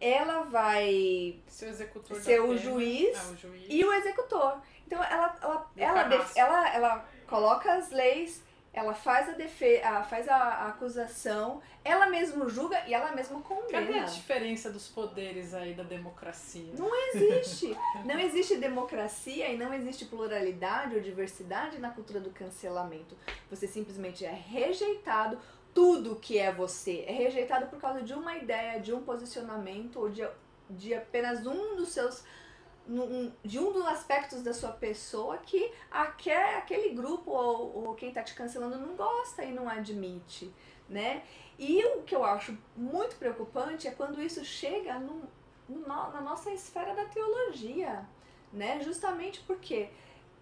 Ela 0.00 0.42
vai 0.42 1.40
Seu 1.46 1.68
executor 1.68 2.16
ser 2.20 2.40
o 2.40 2.56
juiz 2.58 3.16
Ah, 3.18 3.30
o 3.32 3.36
juiz. 3.36 3.66
e 3.68 3.82
o 3.84 3.92
executor. 3.94 4.60
Então 4.86 5.02
ela, 5.02 5.34
ela, 5.40 5.70
ela, 5.76 6.30
ela, 6.36 6.74
ela 6.74 7.08
coloca 7.26 7.72
as 7.72 7.90
leis, 7.90 8.42
ela 8.74 8.92
faz 8.92 9.28
a 9.28 9.32
defesa, 9.32 10.02
faz 10.02 10.28
a, 10.28 10.34
a 10.34 10.68
acusação, 10.68 11.62
ela 11.84 12.08
mesma 12.08 12.48
julga 12.48 12.82
e 12.88 12.92
ela 12.92 13.12
mesma 13.12 13.40
Cadê 13.40 13.76
a 13.76 13.86
condena. 13.86 14.06
diferença 14.06 14.68
dos 14.68 14.88
poderes 14.88 15.54
aí 15.54 15.74
da 15.74 15.84
democracia? 15.84 16.72
Não 16.76 16.90
existe. 17.08 17.76
Não 18.04 18.18
existe 18.18 18.56
democracia 18.56 19.48
e 19.48 19.56
não 19.56 19.72
existe 19.72 20.06
pluralidade 20.06 20.96
ou 20.96 21.00
diversidade 21.00 21.78
na 21.78 21.90
cultura 21.90 22.18
do 22.18 22.30
cancelamento. 22.30 23.16
Você 23.48 23.68
simplesmente 23.68 24.24
é 24.24 24.32
rejeitado. 24.32 25.38
Tudo 25.72 26.16
que 26.16 26.38
é 26.38 26.52
você 26.52 27.04
é 27.06 27.12
rejeitado 27.12 27.66
por 27.66 27.80
causa 27.80 28.02
de 28.02 28.12
uma 28.12 28.36
ideia, 28.36 28.80
de 28.80 28.92
um 28.92 29.02
posicionamento 29.02 30.00
ou 30.00 30.08
de, 30.08 30.26
de 30.70 30.94
apenas 30.94 31.46
um 31.46 31.76
dos 31.76 31.90
seus. 31.90 32.24
De 33.42 33.58
um 33.58 33.72
dos 33.72 33.86
aspectos 33.86 34.42
da 34.42 34.52
sua 34.52 34.70
pessoa 34.70 35.38
que 35.38 35.72
aque- 35.90 36.30
aquele 36.30 36.90
grupo 36.94 37.30
ou, 37.30 37.86
ou 37.88 37.94
quem 37.94 38.12
tá 38.12 38.22
te 38.22 38.34
cancelando 38.34 38.76
não 38.78 38.94
gosta 38.94 39.42
e 39.42 39.52
não 39.52 39.68
admite, 39.68 40.52
né? 40.88 41.22
E 41.58 41.82
o 41.96 42.02
que 42.02 42.14
eu 42.14 42.24
acho 42.24 42.56
muito 42.76 43.16
preocupante 43.16 43.88
é 43.88 43.90
quando 43.90 44.20
isso 44.20 44.44
chega 44.44 44.98
no, 44.98 45.22
no 45.68 45.80
na 45.86 46.20
nossa 46.20 46.50
esfera 46.50 46.94
da 46.94 47.04
teologia, 47.06 48.04
né? 48.52 48.80
Justamente 48.82 49.40
porque 49.46 49.88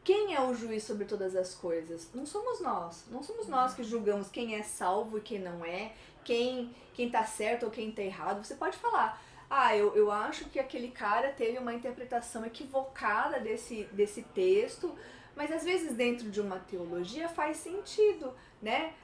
quem 0.02 0.34
é 0.34 0.40
o 0.40 0.52
juiz 0.52 0.82
sobre 0.82 1.04
todas 1.04 1.36
as 1.36 1.54
coisas? 1.54 2.08
Não 2.12 2.26
somos 2.26 2.60
nós. 2.60 3.04
Não 3.08 3.22
somos 3.22 3.46
nós 3.46 3.72
que 3.74 3.84
julgamos 3.84 4.28
quem 4.28 4.56
é 4.56 4.62
salvo 4.64 5.18
e 5.18 5.20
quem 5.20 5.38
não 5.38 5.64
é, 5.64 5.92
quem, 6.24 6.74
quem 6.92 7.08
tá 7.08 7.24
certo 7.24 7.66
ou 7.66 7.70
quem 7.70 7.92
tá 7.92 8.02
errado. 8.02 8.44
Você 8.44 8.56
pode 8.56 8.76
falar, 8.78 9.22
ah, 9.54 9.76
eu, 9.76 9.94
eu 9.94 10.10
acho 10.10 10.46
que 10.46 10.58
aquele 10.58 10.88
cara 10.88 11.30
teve 11.30 11.58
uma 11.58 11.74
interpretação 11.74 12.42
equivocada 12.42 13.38
desse, 13.38 13.84
desse 13.92 14.22
texto, 14.22 14.96
mas 15.36 15.52
às 15.52 15.62
vezes 15.62 15.94
dentro 15.94 16.30
de 16.30 16.40
uma 16.40 16.58
teologia 16.58 17.28
faz 17.28 17.58
sentido, 17.58 18.32
né? 18.62 18.94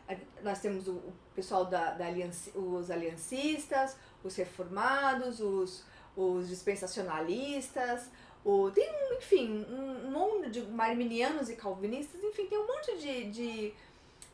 Nós 0.42 0.58
temos 0.58 0.88
o, 0.88 0.92
o 0.92 1.12
pessoal 1.34 1.66
da, 1.66 1.90
da 1.90 2.06
alianci, 2.06 2.50
os 2.54 2.90
aliancistas, 2.90 3.94
os 4.24 4.34
reformados, 4.37 5.38
os, 5.38 5.84
os 6.16 6.48
dispensacionalistas, 6.48 8.08
o, 8.42 8.70
tem 8.70 8.88
um, 8.88 9.18
enfim, 9.18 9.66
um 9.68 10.11
monte 10.11 10.48
de 10.48 10.62
marminianos 10.62 11.50
e 11.50 11.56
calvinistas, 11.56 12.22
enfim, 12.24 12.46
tem 12.46 12.58
um 12.58 12.66
monte 12.66 12.96
de, 12.96 13.30
de, 13.30 13.74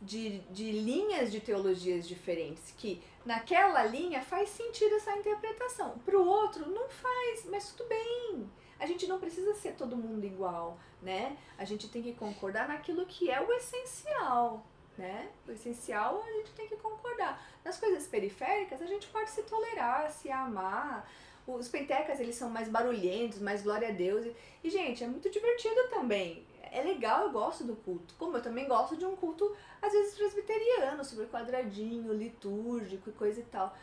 de, 0.00 0.40
de 0.50 0.70
linhas 0.70 1.30
de 1.32 1.40
teologias 1.40 2.06
diferentes 2.06 2.74
que 2.76 3.02
naquela 3.24 3.84
linha 3.84 4.22
faz 4.22 4.50
sentido 4.50 4.96
essa 4.96 5.16
interpretação. 5.16 5.98
Para 6.04 6.18
o 6.18 6.26
outro 6.26 6.68
não 6.68 6.88
faz, 6.88 7.46
mas 7.46 7.72
tudo 7.72 7.88
bem. 7.88 8.50
A 8.78 8.86
gente 8.86 9.06
não 9.06 9.18
precisa 9.18 9.54
ser 9.54 9.72
todo 9.74 9.96
mundo 9.96 10.24
igual, 10.26 10.78
né? 11.00 11.36
A 11.56 11.64
gente 11.64 11.88
tem 11.88 12.02
que 12.02 12.12
concordar 12.12 12.68
naquilo 12.68 13.06
que 13.06 13.30
é 13.30 13.40
o 13.40 13.52
essencial, 13.52 14.66
né? 14.98 15.30
O 15.48 15.52
essencial 15.52 16.22
a 16.26 16.32
gente 16.32 16.50
tem 16.52 16.68
que 16.68 16.76
concordar. 16.76 17.42
Nas 17.64 17.78
coisas 17.78 18.06
periféricas 18.06 18.82
a 18.82 18.86
gente 18.86 19.06
pode 19.06 19.30
se 19.30 19.42
tolerar, 19.42 20.10
se 20.10 20.30
amar. 20.30 21.08
Os 21.46 21.68
pentecas 21.68 22.20
eles 22.20 22.36
são 22.36 22.50
mais 22.50 22.68
barulhentos, 22.68 23.40
mais 23.40 23.62
glória 23.62 23.88
a 23.88 23.92
Deus. 23.92 24.26
E, 24.62 24.70
gente, 24.70 25.04
é 25.04 25.06
muito 25.06 25.30
divertido 25.30 25.88
também. 25.90 26.44
É 26.74 26.82
legal, 26.82 27.22
eu 27.22 27.30
gosto 27.30 27.62
do 27.62 27.76
culto. 27.76 28.16
Como 28.18 28.36
eu 28.36 28.42
também 28.42 28.66
gosto 28.66 28.96
de 28.96 29.04
um 29.06 29.14
culto, 29.14 29.56
às 29.80 29.92
vezes 29.92 30.16
presbiteriano, 30.16 31.04
sobre 31.04 31.26
quadradinho, 31.26 32.12
litúrgico 32.12 33.10
e 33.10 33.12
coisa 33.12 33.38
e 33.38 33.44
tal. 33.44 33.76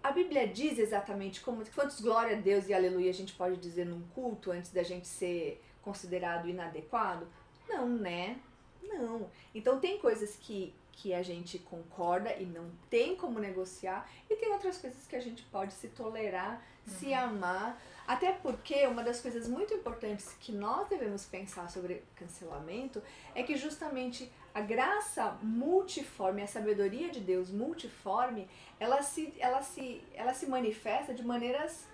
A 0.00 0.12
Bíblia 0.12 0.46
diz 0.46 0.78
exatamente 0.78 1.40
como, 1.40 1.64
quantos 1.74 2.00
glória 2.00 2.36
a 2.36 2.40
Deus 2.40 2.68
e 2.68 2.72
aleluia 2.72 3.10
a 3.10 3.14
gente 3.14 3.34
pode 3.34 3.56
dizer 3.56 3.84
num 3.86 4.02
culto 4.14 4.52
antes 4.52 4.70
da 4.70 4.84
gente 4.84 5.08
ser 5.08 5.60
considerado 5.82 6.48
inadequado? 6.48 7.26
Não, 7.68 7.88
né? 7.88 8.38
Não. 8.80 9.28
Então 9.52 9.80
tem 9.80 9.98
coisas 9.98 10.36
que, 10.36 10.72
que 10.92 11.12
a 11.12 11.22
gente 11.24 11.58
concorda 11.58 12.32
e 12.34 12.46
não 12.46 12.70
tem 12.88 13.16
como 13.16 13.40
negociar, 13.40 14.08
e 14.30 14.36
tem 14.36 14.52
outras 14.52 14.78
coisas 14.78 15.08
que 15.08 15.16
a 15.16 15.20
gente 15.20 15.42
pode 15.46 15.72
se 15.72 15.88
tolerar, 15.88 16.64
se 16.88 17.12
amar. 17.12 17.80
Até 18.06 18.32
porque 18.32 18.86
uma 18.86 19.02
das 19.02 19.20
coisas 19.20 19.46
muito 19.46 19.74
importantes 19.74 20.34
que 20.40 20.50
nós 20.50 20.88
devemos 20.88 21.26
pensar 21.26 21.68
sobre 21.68 22.02
cancelamento 22.14 23.02
é 23.34 23.42
que 23.42 23.56
justamente 23.56 24.32
a 24.54 24.62
graça 24.62 25.36
multiforme, 25.42 26.42
a 26.42 26.46
sabedoria 26.46 27.10
de 27.10 27.20
Deus 27.20 27.50
multiforme, 27.50 28.48
ela 28.80 29.02
se, 29.02 29.34
ela 29.38 29.60
se, 29.62 30.02
ela 30.14 30.32
se 30.32 30.46
manifesta 30.46 31.12
de 31.12 31.22
maneiras 31.22 31.86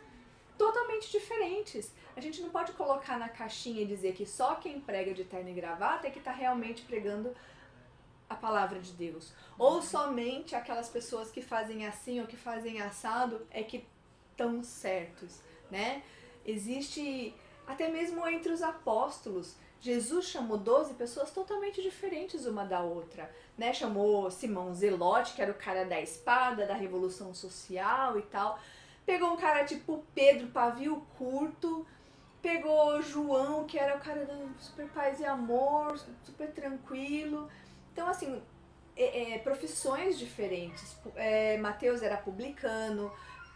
totalmente 0.57 1.11
diferentes. 1.11 1.93
A 2.17 2.21
gente 2.21 2.41
não 2.41 2.51
pode 2.51 2.73
colocar 2.73 3.19
na 3.19 3.29
caixinha 3.29 3.83
e 3.83 3.87
dizer 3.87 4.15
que 4.15 4.25
só 4.25 4.55
quem 4.55 4.81
prega 4.81 5.13
de 5.13 5.25
terno 5.25 5.51
e 5.51 5.53
gravata 5.53 6.07
é 6.07 6.11
que 6.11 6.21
está 6.21 6.31
realmente 6.31 6.83
pregando 6.83 7.35
a 8.29 8.35
palavra 8.35 8.79
de 8.79 8.93
Deus. 8.93 9.33
Ou 9.59 9.83
somente 9.83 10.55
aquelas 10.55 10.89
pessoas 10.89 11.31
que 11.31 11.43
fazem 11.43 11.87
assim 11.87 12.21
ou 12.21 12.27
que 12.27 12.37
fazem 12.37 12.81
assado 12.81 13.47
é 13.51 13.63
que 13.63 13.85
estão 14.35 14.63
certos, 14.63 15.41
né? 15.71 16.03
Existe 16.45 17.35
até 17.67 17.89
mesmo 17.89 18.27
entre 18.29 18.53
os 18.53 18.63
apóstolos. 18.63 19.57
Jesus 19.81 20.27
chamou 20.27 20.59
12 20.59 20.95
pessoas 20.95 21.31
totalmente 21.31 21.81
diferentes 21.83 22.47
uma 22.47 22.65
da 22.65 22.81
outra, 22.81 23.31
né? 23.57 23.73
Chamou 23.73 24.31
Simão 24.31 24.75
Zelote, 24.75 25.35
que 25.35 25.43
era 25.43 25.53
o 25.53 25.57
cara 25.57 25.85
da 25.85 26.01
espada, 26.01 26.67
da 26.67 26.75
revolução 26.75 27.33
social 27.33 28.19
e 28.19 28.23
tal. 28.23 28.59
Pegou 29.07 29.33
um 29.33 29.37
cara 29.37 29.65
tipo 29.65 30.05
Pedro, 30.15 30.49
pavio 30.49 31.07
curto. 31.17 31.87
Pegou 32.43 33.01
João, 33.01 33.65
que 33.65 33.79
era 33.79 33.97
o 33.97 34.01
cara 34.01 34.27
do 34.27 34.51
super 34.59 34.87
paz 34.89 35.19
e 35.19 35.25
amor, 35.25 35.99
super 36.23 36.51
tranquilo. 36.53 37.49
Então, 37.91 38.07
assim, 38.07 38.43
é, 38.97 39.35
é, 39.35 39.39
profissões 39.39 40.19
diferentes. 40.19 40.97
É, 41.17 41.57
Mateus 41.59 42.03
era 42.03 42.17
publicano, 42.17 43.13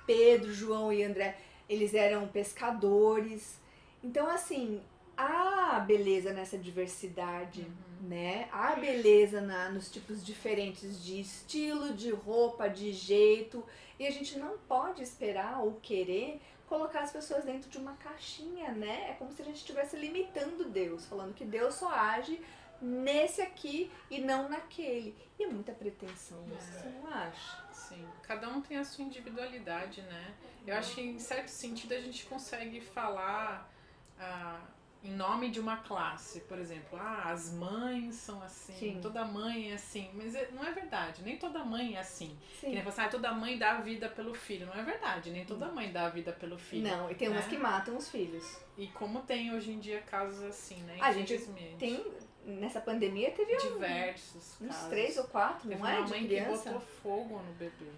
Pedro, 0.09 0.51
João 0.55 0.91
e 0.91 1.05
André, 1.05 1.37
eles 1.69 1.93
eram 1.93 2.27
pescadores. 2.27 3.61
Então, 4.03 4.27
assim, 4.27 4.81
há 5.15 5.81
beleza 5.81 6.33
nessa 6.33 6.57
diversidade, 6.57 7.61
uhum. 7.61 8.09
né? 8.09 8.49
Há 8.51 8.75
beleza 8.75 9.43
na, 9.43 9.69
nos 9.69 9.91
tipos 9.91 10.25
diferentes 10.25 11.05
de 11.05 11.21
estilo, 11.21 11.93
de 11.93 12.11
roupa, 12.11 12.69
de 12.69 12.91
jeito. 12.91 13.63
E 13.99 14.07
a 14.07 14.11
gente 14.11 14.39
não 14.39 14.57
pode 14.67 15.03
esperar 15.03 15.63
ou 15.63 15.75
querer 15.75 16.41
colocar 16.67 17.01
as 17.01 17.13
pessoas 17.13 17.45
dentro 17.45 17.69
de 17.69 17.77
uma 17.77 17.93
caixinha, 17.95 18.73
né? 18.73 19.11
É 19.11 19.13
como 19.13 19.31
se 19.31 19.43
a 19.43 19.45
gente 19.45 19.57
estivesse 19.57 19.95
limitando 19.95 20.71
Deus, 20.71 21.05
falando 21.05 21.35
que 21.35 21.45
Deus 21.45 21.75
só 21.75 21.91
age 21.91 22.41
nesse 22.81 23.41
aqui 23.41 23.91
e 24.11 24.21
não 24.21 24.49
naquele. 24.49 25.15
E 25.39 25.45
é 25.45 25.47
muita 25.47 25.73
pretensão, 25.73 26.45
é. 26.51 26.55
você 26.55 26.89
não 26.89 27.13
acha? 27.13 27.65
Sim, 27.73 28.05
cada 28.23 28.49
um 28.49 28.61
tem 28.61 28.77
a 28.77 28.85
sua 28.85 29.05
individualidade, 29.05 30.03
né? 30.03 30.35
Eu 30.67 30.77
acho 30.77 30.95
que 30.95 31.01
em 31.01 31.19
certo 31.19 31.49
sentido 31.49 31.95
a 31.95 32.01
gente 32.01 32.27
consegue 32.27 32.81
falar 32.81 33.71
ah, 34.19 34.61
em 35.03 35.13
nome 35.13 35.49
de 35.49 35.61
uma 35.61 35.77
classe, 35.77 36.41
por 36.41 36.59
exemplo, 36.59 36.99
ah, 37.01 37.31
as 37.31 37.53
mães 37.53 38.17
são 38.17 38.43
assim, 38.43 38.75
Sim. 38.75 38.99
toda 39.01 39.25
mãe 39.25 39.71
é 39.71 39.75
assim, 39.75 40.11
mas 40.13 40.35
é, 40.35 40.51
não 40.53 40.65
é 40.65 40.73
verdade, 40.73 41.23
nem 41.23 41.37
toda 41.37 41.65
mãe 41.65 41.95
é 41.95 42.01
assim. 42.01 42.37
Sim. 42.61 42.69
Que 42.69 42.75
nem 42.75 42.83
você, 42.83 43.01
ah, 43.01 43.09
toda 43.09 43.33
mãe 43.33 43.57
dá 43.57 43.77
a 43.77 43.81
vida 43.81 44.09
pelo 44.09 44.35
filho, 44.35 44.67
não 44.67 44.75
é 44.75 44.83
verdade, 44.83 45.31
nem 45.31 45.45
toda 45.45 45.69
mãe 45.69 45.93
dá 45.93 46.07
a 46.07 46.09
vida 46.09 46.33
pelo 46.33 46.59
filho. 46.59 46.89
Não, 46.89 47.11
e 47.11 47.15
tem 47.15 47.29
né? 47.29 47.37
umas 47.37 47.47
que 47.47 47.57
matam 47.57 47.97
os 47.97 48.11
filhos. 48.11 48.59
E 48.77 48.89
como 48.89 49.23
tem 49.23 49.55
hoje 49.55 49.71
em 49.71 49.79
dia 49.79 50.01
casos 50.03 50.43
assim, 50.43 50.83
né? 50.83 50.99
A 51.01 51.13
gente 51.13 51.39
tem 51.79 52.05
nessa 52.45 52.81
pandemia 52.81 53.31
teve 53.31 53.57
diversos 53.57 54.57
um, 54.61 54.67
uns 54.67 54.77
três 54.85 55.17
ou 55.19 55.25
quatro, 55.25 55.69
teve 55.69 55.81
não 55.81 55.87
é? 55.87 55.99
Uma 55.99 56.09
mãe 56.09 56.27
que 56.27 56.41
botou 56.41 56.81
fogo 56.81 57.39
no 57.39 57.53
bebê. 57.55 57.91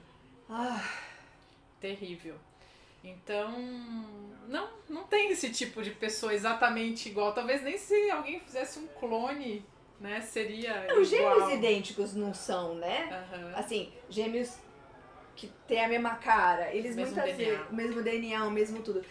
Ah. 0.49 0.85
Terrível. 1.81 2.35
Então, 3.03 3.51
não, 4.47 4.69
não 4.89 5.05
tem 5.05 5.31
esse 5.31 5.51
tipo 5.51 5.83
de 5.83 5.91
pessoa 5.91 6.35
exatamente 6.35 7.09
igual. 7.09 7.33
Talvez 7.33 7.63
nem 7.63 7.79
se 7.79 8.11
alguém 8.11 8.41
fizesse 8.41 8.79
um 8.79 8.87
clone, 8.89 9.65
né, 9.99 10.21
seria 10.21 10.87
não, 10.87 11.03
igual. 11.03 11.05
gêmeos 11.05 11.53
idênticos 11.53 12.15
não 12.15 12.35
são, 12.35 12.75
né? 12.75 13.27
Uhum. 13.33 13.57
Assim, 13.57 13.91
gêmeos 14.11 14.59
que 15.35 15.47
têm 15.67 15.83
a 15.83 15.89
mesma 15.89 16.17
cara, 16.17 16.75
eles 16.75 16.95
mesmo 16.95 17.15
muitas 17.15 17.37
vezes, 17.37 17.61
o 17.71 17.75
mesmo 17.75 18.03
DNA, 18.03 18.45
o 18.45 18.51
mesmo 18.51 18.83
tudo 18.83 19.03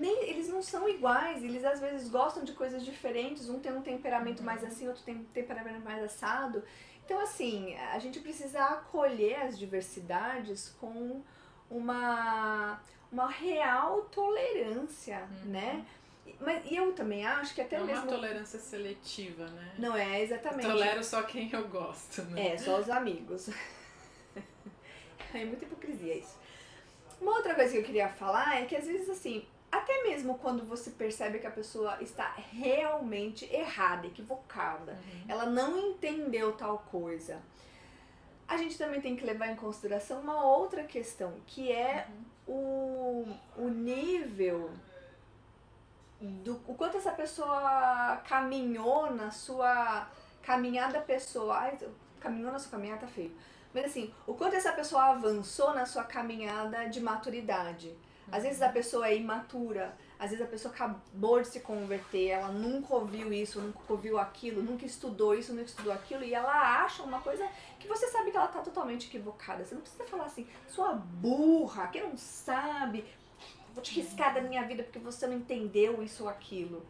nem, 0.00 0.30
eles 0.30 0.48
não 0.48 0.62
são 0.62 0.88
iguais, 0.88 1.42
eles 1.42 1.64
às 1.64 1.80
vezes 1.80 2.08
gostam 2.08 2.44
de 2.44 2.52
coisas 2.52 2.84
diferentes, 2.84 3.48
um 3.48 3.58
tem 3.58 3.72
um 3.72 3.82
temperamento 3.82 4.42
mais 4.42 4.62
uhum. 4.62 4.68
assim, 4.68 4.88
outro 4.88 5.02
tem 5.02 5.16
um 5.16 5.24
temperamento 5.24 5.80
mais 5.80 6.02
assado. 6.02 6.62
Então, 7.04 7.20
assim, 7.20 7.74
a 7.92 7.98
gente 7.98 8.18
precisa 8.20 8.64
acolher 8.64 9.36
as 9.42 9.58
diversidades 9.58 10.70
com 10.80 11.22
uma, 11.70 12.80
uma 13.12 13.28
real 13.28 14.02
tolerância, 14.02 15.28
uhum. 15.44 15.50
né? 15.50 15.86
Mas 16.40 16.70
e 16.70 16.76
eu 16.76 16.92
também 16.92 17.24
acho 17.24 17.54
que 17.54 17.60
até 17.60 17.78
não 17.78 17.86
mesmo. 17.86 18.04
Não 18.04 18.12
é 18.12 18.16
uma 18.16 18.20
tolerância 18.20 18.58
seletiva, 18.58 19.46
né? 19.46 19.74
Não 19.78 19.96
é, 19.96 20.22
exatamente. 20.22 20.66
Eu 20.66 20.72
tolero 20.72 21.04
só 21.04 21.22
quem 21.22 21.50
eu 21.52 21.68
gosto, 21.68 22.22
né? 22.22 22.54
É, 22.54 22.58
só 22.58 22.80
os 22.80 22.90
amigos. 22.90 23.48
é 25.32 25.44
muita 25.44 25.64
hipocrisia 25.64 26.16
isso. 26.16 26.36
Uma 27.20 27.36
outra 27.36 27.54
coisa 27.54 27.72
que 27.72 27.78
eu 27.78 27.84
queria 27.84 28.08
falar 28.08 28.60
é 28.60 28.66
que 28.66 28.76
às 28.76 28.86
vezes, 28.86 29.08
assim, 29.08 29.46
até 29.76 30.02
mesmo 30.02 30.38
quando 30.38 30.64
você 30.64 30.90
percebe 30.90 31.38
que 31.38 31.46
a 31.46 31.50
pessoa 31.50 31.96
está 32.00 32.34
realmente 32.52 33.44
errada, 33.52 34.06
equivocada, 34.06 34.92
uhum. 34.92 35.24
ela 35.28 35.46
não 35.46 35.78
entendeu 35.78 36.52
tal 36.52 36.78
coisa. 36.90 37.40
A 38.48 38.56
gente 38.56 38.78
também 38.78 39.00
tem 39.00 39.16
que 39.16 39.24
levar 39.24 39.48
em 39.48 39.56
consideração 39.56 40.20
uma 40.20 40.44
outra 40.44 40.84
questão, 40.84 41.34
que 41.46 41.70
é 41.70 42.06
uhum. 42.46 42.54
o, 42.54 43.62
o 43.64 43.68
nível 43.68 44.70
do 46.20 46.60
o 46.66 46.74
quanto 46.74 46.96
essa 46.96 47.12
pessoa 47.12 48.20
caminhou 48.26 49.12
na 49.12 49.30
sua 49.30 50.08
caminhada 50.42 51.00
pessoal. 51.00 51.50
Ai, 51.50 51.78
caminhou 52.20 52.52
na 52.52 52.58
sua 52.58 52.70
caminhada 52.70 53.02
tá 53.02 53.06
feio. 53.06 53.36
Mas 53.74 53.86
assim, 53.86 54.12
o 54.26 54.34
quanto 54.34 54.56
essa 54.56 54.72
pessoa 54.72 55.04
avançou 55.06 55.74
na 55.74 55.84
sua 55.84 56.04
caminhada 56.04 56.88
de 56.88 57.00
maturidade. 57.00 57.94
Às 58.30 58.42
vezes 58.42 58.60
a 58.60 58.68
pessoa 58.68 59.08
é 59.08 59.16
imatura, 59.16 59.96
às 60.18 60.30
vezes 60.30 60.44
a 60.44 60.48
pessoa 60.48 60.74
acabou 60.74 61.40
de 61.40 61.48
se 61.48 61.60
converter, 61.60 62.28
ela 62.28 62.48
nunca 62.48 62.94
ouviu 62.94 63.32
isso, 63.32 63.60
nunca 63.60 63.80
ouviu 63.88 64.18
aquilo, 64.18 64.62
nunca 64.62 64.84
estudou 64.84 65.34
isso, 65.34 65.52
nunca 65.52 65.66
estudou 65.66 65.92
aquilo, 65.92 66.24
e 66.24 66.34
ela 66.34 66.82
acha 66.84 67.02
uma 67.02 67.20
coisa 67.20 67.48
que 67.78 67.86
você 67.86 68.08
sabe 68.08 68.30
que 68.30 68.36
ela 68.36 68.48
tá 68.48 68.60
totalmente 68.60 69.06
equivocada. 69.06 69.64
Você 69.64 69.74
não 69.74 69.82
precisa 69.82 70.04
falar 70.04 70.24
assim, 70.24 70.46
sua 70.66 70.94
burra, 70.94 71.86
que 71.88 72.00
não 72.00 72.16
sabe, 72.16 73.04
vou 73.72 73.82
te 73.82 73.94
riscar 74.00 74.34
da 74.34 74.40
minha 74.40 74.64
vida 74.64 74.82
porque 74.82 74.98
você 74.98 75.26
não 75.26 75.36
entendeu 75.36 76.02
isso 76.02 76.24
ou 76.24 76.28
aquilo. 76.28 76.84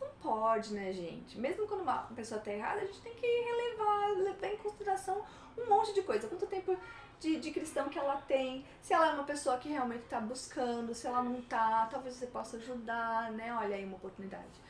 Não 0.00 0.08
pode, 0.22 0.72
né, 0.72 0.92
gente? 0.92 1.38
Mesmo 1.38 1.66
quando 1.66 1.82
uma 1.82 2.04
pessoa 2.14 2.40
tá 2.40 2.50
errada, 2.50 2.80
a 2.80 2.86
gente 2.86 3.00
tem 3.00 3.14
que 3.14 3.26
relevar, 3.26 4.08
levar 4.16 4.46
em 4.46 4.56
consideração 4.56 5.22
um 5.58 5.68
monte 5.68 5.92
de 5.92 6.02
coisa. 6.02 6.26
Quanto 6.26 6.46
tempo 6.46 6.74
de, 7.20 7.38
de 7.38 7.50
cristão 7.50 7.88
que 7.88 7.98
ela 7.98 8.16
tem, 8.16 8.64
se 8.80 8.94
ela 8.94 9.10
é 9.10 9.12
uma 9.12 9.24
pessoa 9.24 9.58
que 9.58 9.68
realmente 9.68 10.04
está 10.04 10.18
buscando, 10.18 10.94
se 10.94 11.06
ela 11.06 11.22
não 11.22 11.38
está, 11.38 11.86
talvez 11.90 12.16
você 12.16 12.26
possa 12.26 12.56
ajudar, 12.56 13.30
né? 13.32 13.54
Olha 13.54 13.76
aí 13.76 13.84
uma 13.84 13.96
oportunidade. 13.96 14.60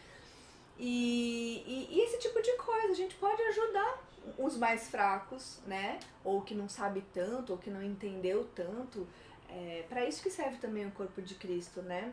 E, 0.76 1.62
e, 1.66 1.88
e, 1.94 2.00
esse 2.00 2.18
tipo 2.18 2.42
de 2.42 2.52
coisa, 2.56 2.92
a 2.92 2.94
gente 2.94 3.14
pode 3.16 3.40
ajudar 3.42 4.02
os 4.36 4.56
mais 4.56 4.88
fracos, 4.88 5.60
né? 5.66 6.00
Ou 6.24 6.42
que 6.42 6.54
não 6.54 6.68
sabe 6.68 7.04
tanto, 7.14 7.52
ou 7.52 7.58
que 7.58 7.70
não 7.70 7.82
entendeu 7.82 8.48
tanto. 8.54 9.06
É, 9.48 9.84
para 9.88 10.04
isso 10.04 10.22
que 10.22 10.30
serve 10.30 10.56
também 10.56 10.86
o 10.86 10.90
corpo 10.90 11.22
de 11.22 11.34
Cristo, 11.34 11.82
né? 11.82 12.12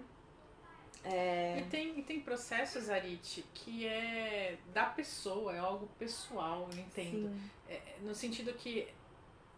É... 1.03 1.59
E, 1.59 1.63
tem, 1.69 1.99
e 1.99 2.03
tem 2.03 2.19
processos, 2.19 2.89
Arit, 2.89 3.43
que 3.53 3.87
é 3.87 4.57
da 4.73 4.85
pessoa, 4.85 5.55
é 5.55 5.59
algo 5.59 5.87
pessoal, 5.97 6.67
eu 6.71 6.79
entendo. 6.79 7.33
É, 7.69 7.81
no 8.01 8.13
sentido 8.13 8.53
que 8.53 8.87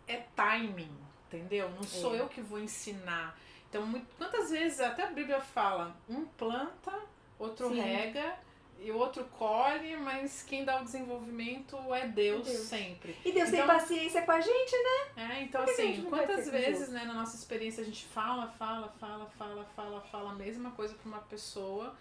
é 0.09 0.25
timing, 0.35 0.91
entendeu? 1.27 1.69
Não 1.69 1.83
sou 1.83 2.15
é. 2.15 2.19
eu 2.19 2.27
que 2.27 2.41
vou 2.41 2.59
ensinar. 2.59 3.39
Então, 3.69 3.85
muito, 3.85 4.07
quantas 4.17 4.49
vezes 4.49 4.79
até 4.79 5.03
a 5.03 5.11
Bíblia 5.11 5.39
fala, 5.39 5.95
um 6.09 6.25
planta, 6.25 6.91
outro 7.37 7.69
Sim. 7.69 7.79
rega 7.79 8.35
e 8.81 8.91
o 8.91 8.97
outro 8.97 9.25
colhe, 9.25 9.95
mas 9.97 10.41
quem 10.41 10.65
dá 10.65 10.81
o 10.81 10.83
desenvolvimento 10.83 11.77
é 11.93 12.07
Deus, 12.07 12.47
Deus. 12.47 12.59
sempre. 12.59 13.15
E 13.23 13.31
Deus 13.31 13.49
então, 13.49 13.67
tem 13.67 13.67
paciência 13.67 14.21
com 14.23 14.31
a 14.31 14.41
gente, 14.41 14.71
né? 14.71 15.29
É, 15.31 15.43
então 15.43 15.61
assim, 15.61 16.05
quantas 16.09 16.49
vezes, 16.49 16.89
né, 16.89 17.03
na 17.05 17.13
nossa 17.13 17.35
experiência 17.35 17.83
a 17.83 17.85
gente 17.85 18.05
fala, 18.05 18.47
fala, 18.57 18.87
fala, 18.99 19.29
fala, 19.37 19.65
fala, 19.75 20.01
fala 20.01 20.31
a 20.31 20.35
mesma 20.35 20.71
coisa 20.71 20.95
para 20.95 21.07
uma 21.07 21.21
pessoa 21.21 21.95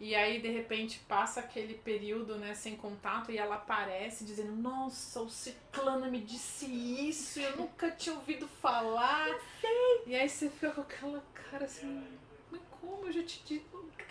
e 0.00 0.14
aí, 0.14 0.40
de 0.40 0.48
repente, 0.48 0.98
passa 1.06 1.40
aquele 1.40 1.74
período, 1.74 2.36
né, 2.36 2.54
sem 2.54 2.74
contato 2.74 3.30
e 3.30 3.36
ela 3.36 3.56
aparece 3.56 4.24
dizendo: 4.24 4.52
Nossa, 4.52 5.20
o 5.20 5.28
ciclano 5.28 6.10
me 6.10 6.20
disse 6.22 6.64
isso, 6.64 7.38
eu 7.38 7.56
nunca 7.58 7.90
tinha 7.90 8.14
ouvido 8.14 8.48
falar. 8.62 9.28
E 10.06 10.16
aí 10.16 10.28
você 10.28 10.48
fica 10.48 10.70
com 10.70 10.80
aquela 10.80 11.22
cara 11.34 11.66
assim: 11.66 12.02
Mas 12.50 12.62
como 12.80 13.06
eu 13.06 13.12
já 13.12 13.22
te 13.22 13.42
disse? 13.44 13.66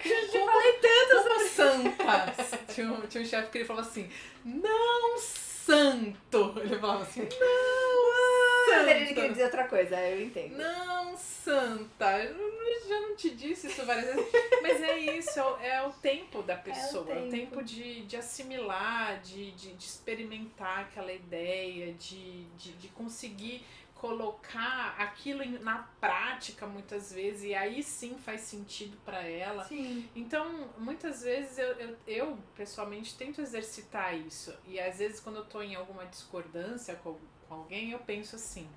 Eu 0.06 0.28
já 0.28 0.32
te 0.32 0.45
falei 0.45 0.73
tanto 0.73 1.23
sobre 1.23 1.49
santas. 1.49 2.75
tinha 2.75 2.91
um, 2.91 3.02
tinha 3.08 3.23
um 3.23 3.25
chefe 3.25 3.49
que 3.49 3.58
ele 3.58 3.65
falou 3.65 3.82
assim: 3.82 4.10
Não 4.45 5.17
santo. 5.69 6.54
Ele 6.58 6.80
falava 6.80 7.04
assim, 7.04 7.21
não, 7.21 8.38
Quando 8.69 8.89
ele 8.89 9.08
santa. 9.08 9.21
quer 9.21 9.29
dizer 9.29 9.43
outra 9.43 9.67
coisa, 9.67 9.99
eu 10.08 10.25
entendo. 10.25 10.58
Não, 10.58 11.17
santa. 11.17 12.23
Eu 12.23 12.88
já 12.88 12.99
não 13.01 13.15
te 13.15 13.29
disse 13.32 13.67
isso 13.67 13.86
várias 13.86 14.15
vezes. 14.15 14.32
Mas 14.62 14.82
é 14.82 14.97
isso, 14.97 15.39
é 15.39 15.43
o, 15.43 15.58
é 15.58 15.88
o 15.88 15.91
tempo 15.93 16.41
da 16.41 16.55
pessoa. 16.55 17.10
É 17.10 17.13
o 17.13 17.29
tempo. 17.29 17.29
tempo 17.29 17.63
de, 17.63 18.05
de 18.05 18.17
assimilar, 18.17 19.21
de, 19.21 19.51
de, 19.51 19.73
de 19.73 19.86
experimentar 19.86 20.82
aquela 20.82 21.12
ideia, 21.12 21.93
de, 21.93 22.45
de, 22.58 22.73
de 22.73 22.88
conseguir 22.89 23.65
colocar 23.99 24.95
aquilo 24.97 25.43
na 25.62 25.79
prática 25.99 26.65
muitas 26.65 27.12
vezes 27.12 27.43
e 27.43 27.53
aí 27.53 27.84
sim 27.84 28.17
faz 28.17 28.41
sentido 28.41 28.97
para 29.03 29.21
ela. 29.21 29.65
Sim. 29.65 30.10
Então, 30.15 30.69
muitas 30.77 31.21
vezes 31.21 31.58
eu, 31.58 31.67
eu, 31.73 31.97
eu, 32.08 32.38
pessoalmente 32.55 33.17
tento 33.17 33.41
exercitar 33.41 34.17
isso. 34.17 34.55
E 34.65 34.79
às 34.79 34.99
vezes 34.99 35.19
quando 35.19 35.38
eu 35.38 35.45
tô 35.45 35.62
em 35.62 35.75
alguma 35.75 36.05
discordância 36.05 36.95
com, 36.95 37.17
com 37.49 37.55
alguém, 37.55 37.89
eu 37.89 37.99
penso 37.99 38.35
assim, 38.35 38.69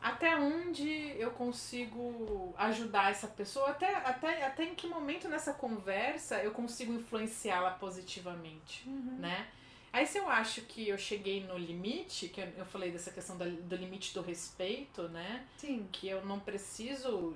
até 0.00 0.36
onde 0.36 0.88
eu 1.18 1.32
consigo 1.32 2.54
ajudar 2.56 3.10
essa 3.10 3.26
pessoa? 3.26 3.70
Até, 3.70 3.92
até, 3.96 4.44
até 4.44 4.64
em 4.64 4.74
que 4.74 4.86
momento 4.86 5.28
nessa 5.28 5.52
conversa 5.52 6.36
eu 6.42 6.52
consigo 6.52 6.92
influenciá-la 6.92 7.72
positivamente, 7.72 8.88
né? 9.18 9.48
Aí 9.92 10.06
se 10.06 10.18
eu 10.18 10.28
acho 10.28 10.60
que 10.62 10.86
eu 10.86 10.98
cheguei 10.98 11.42
no 11.44 11.56
limite, 11.56 12.28
que 12.28 12.40
eu, 12.40 12.66
falei 12.66 12.92
dessa 12.92 13.10
questão 13.10 13.36
do 13.36 13.76
limite 13.76 14.12
do 14.12 14.20
respeito, 14.20 15.08
né? 15.08 15.46
Sim. 15.56 15.88
que 15.90 16.06
eu 16.06 16.24
não 16.24 16.38
preciso 16.38 17.34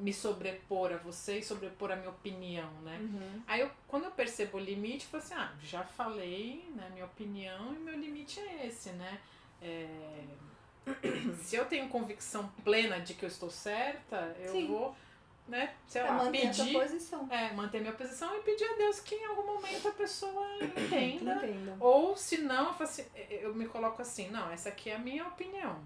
me 0.00 0.12
sobrepor 0.12 0.92
a 0.92 0.96
você 0.96 1.38
e 1.38 1.42
sobrepor 1.42 1.90
a 1.92 1.96
minha 1.96 2.10
opinião, 2.10 2.70
né? 2.82 2.98
Uhum. 3.00 3.42
Aí 3.46 3.60
eu, 3.60 3.70
quando 3.88 4.04
eu 4.04 4.10
percebo 4.10 4.58
o 4.58 4.60
limite, 4.60 5.04
eu 5.04 5.10
falo 5.10 5.22
assim, 5.22 5.34
ah, 5.34 5.52
já 5.62 5.84
falei, 5.84 6.68
né, 6.74 6.88
minha 6.92 7.04
opinião 7.06 7.74
e 7.74 7.78
meu 7.78 7.94
limite 7.98 8.40
é 8.40 8.66
esse, 8.66 8.90
né? 8.90 9.20
É, 9.62 9.86
Se 11.42 11.56
eu 11.56 11.64
tenho 11.66 11.88
convicção 11.88 12.48
plena 12.62 13.00
de 13.00 13.14
que 13.14 13.24
eu 13.24 13.28
estou 13.28 13.50
certa, 13.50 14.34
eu 14.38 14.52
Sim. 14.52 14.66
vou, 14.66 14.94
né, 15.48 15.74
sei 15.86 16.02
Pra 16.02 16.16
lá, 16.16 16.24
manter 16.24 16.40
pedir, 16.48 16.72
posição. 16.72 17.26
é, 17.30 17.52
manter 17.52 17.80
minha 17.80 17.92
posição 17.92 18.36
e 18.36 18.42
pedir 18.42 18.64
a 18.64 18.74
Deus 18.76 19.00
que 19.00 19.14
em 19.14 19.24
algum 19.24 19.46
momento 19.46 19.88
a 19.88 19.92
pessoa 19.92 20.46
entenda 20.62 21.36
Entenda. 21.36 21.76
ou 21.80 22.16
se 22.16 22.38
não, 22.38 22.66
eu, 22.66 22.82
assim, 22.82 23.04
eu 23.30 23.54
me 23.54 23.66
coloco 23.66 24.00
assim, 24.02 24.28
não, 24.30 24.50
essa 24.50 24.68
aqui 24.68 24.90
é 24.90 24.96
a 24.96 24.98
minha 24.98 25.26
opinião. 25.26 25.80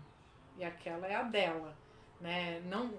E 0.57 0.65
aquela 0.65 1.07
é 1.07 1.15
a 1.15 1.23
dela. 1.23 1.77
Né? 2.21 2.61
Não, 2.67 2.93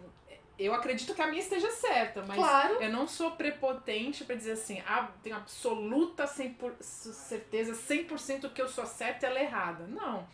eu 0.65 0.73
acredito 0.73 1.13
que 1.15 1.21
a 1.21 1.27
minha 1.27 1.41
esteja 1.41 1.69
certa, 1.71 2.23
mas 2.25 2.35
Claro. 2.37 2.75
eu 2.81 2.91
não 2.91 3.07
sou 3.07 3.31
prepotente 3.31 4.23
pra 4.25 4.35
dizer 4.35 4.51
assim, 4.53 4.81
ah, 4.87 5.09
tenho 5.23 5.35
absoluta 5.37 6.25
100%, 6.25 6.81
certeza 6.81 7.73
100% 7.73 8.49
que 8.51 8.61
eu 8.61 8.67
sou 8.67 8.85
certa 8.85 9.25
e 9.25 9.29
ela 9.29 9.39
é 9.39 9.43
errada. 9.43 9.85
Não. 9.87 10.27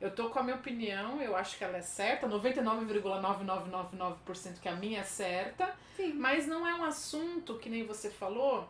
Eu 0.00 0.10
tô 0.12 0.30
com 0.30 0.38
a 0.40 0.42
minha 0.42 0.56
opinião, 0.56 1.20
eu 1.22 1.36
acho 1.36 1.56
que 1.56 1.62
ela 1.64 1.78
é 1.78 1.82
certa, 1.82 2.26
99,9999% 2.28 4.60
que 4.60 4.68
a 4.68 4.74
minha 4.74 5.00
é 5.00 5.04
certa, 5.04 5.72
Sim. 5.96 6.12
mas 6.14 6.46
não 6.46 6.66
é 6.66 6.74
um 6.74 6.84
assunto, 6.84 7.56
que 7.58 7.68
nem 7.70 7.86
você 7.86 8.10
falou, 8.10 8.68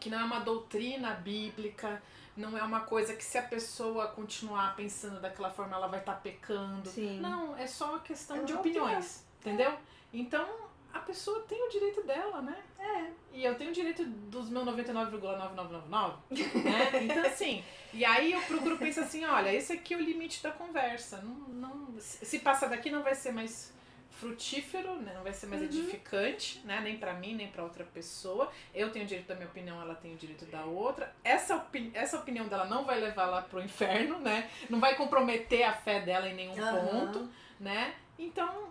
que 0.00 0.10
não 0.10 0.18
é 0.20 0.24
uma 0.24 0.40
doutrina 0.40 1.12
bíblica, 1.14 2.02
não 2.36 2.56
é 2.56 2.62
uma 2.62 2.80
coisa 2.80 3.14
que 3.14 3.24
se 3.24 3.36
a 3.38 3.42
pessoa 3.42 4.08
continuar 4.08 4.74
pensando 4.74 5.20
daquela 5.20 5.50
forma 5.50 5.76
ela 5.76 5.86
vai 5.86 6.00
estar 6.00 6.14
pecando. 6.14 6.88
Sim. 6.88 7.20
Não, 7.20 7.56
é 7.56 7.66
só 7.66 7.90
uma 7.90 8.00
questão 8.00 8.38
É 8.38 8.44
de 8.44 8.54
opiniões, 8.54 9.24
entendeu? 9.40 9.72
Então, 10.12 10.48
a 10.92 10.98
pessoa 10.98 11.40
tem 11.48 11.62
o 11.66 11.70
direito 11.70 12.02
dela, 12.02 12.42
né? 12.42 12.56
É. 12.78 13.10
E 13.32 13.44
eu 13.44 13.54
tenho 13.54 13.70
o 13.70 13.74
direito 13.74 14.04
dos 14.04 14.48
meus 14.50 14.64
99,9999, 14.66 16.14
né? 16.64 16.90
Então, 17.04 17.24
assim, 17.24 17.62
e 17.92 18.04
aí 18.04 18.32
eu 18.32 18.40
procuro 18.42 18.76
pensar 18.76 19.02
assim, 19.02 19.24
olha, 19.24 19.52
esse 19.54 19.72
aqui 19.72 19.94
é 19.94 19.96
o 19.96 20.00
limite 20.00 20.42
da 20.42 20.50
conversa. 20.50 21.18
Não, 21.22 21.34
não, 21.48 21.94
se 21.98 22.38
passar 22.40 22.68
daqui 22.68 22.90
não 22.90 23.02
vai 23.02 23.14
ser 23.14 23.32
mais 23.32 23.72
frutífero, 24.10 24.96
né? 24.96 25.14
não 25.14 25.22
vai 25.22 25.32
ser 25.32 25.46
mais 25.46 25.62
Uhum. 25.62 25.68
edificante, 25.68 26.60
né? 26.66 26.80
Nem 26.82 26.98
pra 26.98 27.14
mim, 27.14 27.34
nem 27.34 27.48
pra 27.48 27.62
outra 27.62 27.84
pessoa. 27.84 28.50
Eu 28.74 28.90
tenho 28.90 29.04
o 29.04 29.08
direito 29.08 29.28
da 29.28 29.34
minha 29.34 29.46
opinião, 29.48 29.80
ela 29.80 29.94
tem 29.94 30.12
o 30.12 30.16
direito 30.16 30.44
da 30.46 30.64
outra. 30.64 31.14
Essa, 31.24 31.56
opi 31.56 31.90
essa 31.94 32.18
opinião 32.18 32.46
dela 32.46 32.66
não 32.66 32.84
vai 32.84 33.00
levar 33.00 33.22
ela 33.22 33.42
pro 33.42 33.62
inferno, 33.62 34.18
né? 34.18 34.50
Não 34.68 34.78
vai 34.78 34.94
comprometer 34.96 35.62
a 35.62 35.72
fé 35.72 36.00
dela 36.00 36.28
em 36.28 36.34
nenhum 36.34 36.60
Aham. 36.60 36.80
ponto, 36.80 37.30
né? 37.58 37.94
Então, 38.18 38.68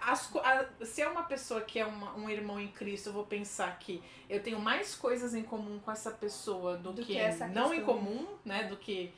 as, 0.00 0.34
a- 0.36 0.66
se 0.84 1.02
é 1.02 1.08
uma 1.08 1.24
pessoa 1.24 1.60
que 1.62 1.78
é 1.78 1.84
uma- 1.86 2.14
um 2.14 2.28
irmão 2.30 2.60
em 2.60 2.68
Cristo, 2.68 3.08
eu 3.08 3.12
vou 3.12 3.26
pensar 3.26 3.78
que 3.78 4.02
eu 4.28 4.42
tenho 4.42 4.58
mais 4.60 4.94
coisas 4.94 5.34
em 5.34 5.42
comum 5.42 5.78
com 5.80 5.90
essa 5.90 6.10
pessoa 6.10 6.76
do, 6.76 6.92
Do 6.92 7.02
que, 7.04 7.14
que 7.14 7.44
não 7.46 7.74
em 7.74 7.82
comum, 7.82 8.26
né? 8.44 8.64
Do 8.64 8.76
que 8.76 9.12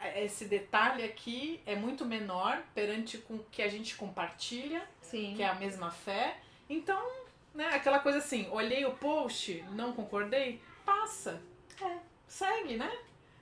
é, 0.00 0.24
esse 0.24 0.44
detalhe 0.44 1.02
aqui 1.02 1.60
é 1.66 1.74
muito 1.74 2.04
menor 2.04 2.62
perante 2.74 3.18
com 3.18 3.38
que 3.50 3.60
a 3.60 3.68
gente 3.68 3.96
compartilha, 3.96 4.88
Sim. 5.02 5.34
que 5.34 5.42
é 5.42 5.48
a 5.48 5.54
mesma 5.56 5.90
fé. 5.90 6.36
Então, 6.70 7.04
né, 7.52 7.66
aquela 7.74 7.98
coisa 7.98 8.18
assim, 8.18 8.48
olhei 8.50 8.84
o 8.84 8.92
post, 8.92 9.64
não 9.72 9.92
concordei, 9.92 10.60
passa. 10.84 11.42
É. 11.82 11.98
Segue, 12.28 12.76
né? 12.76 12.90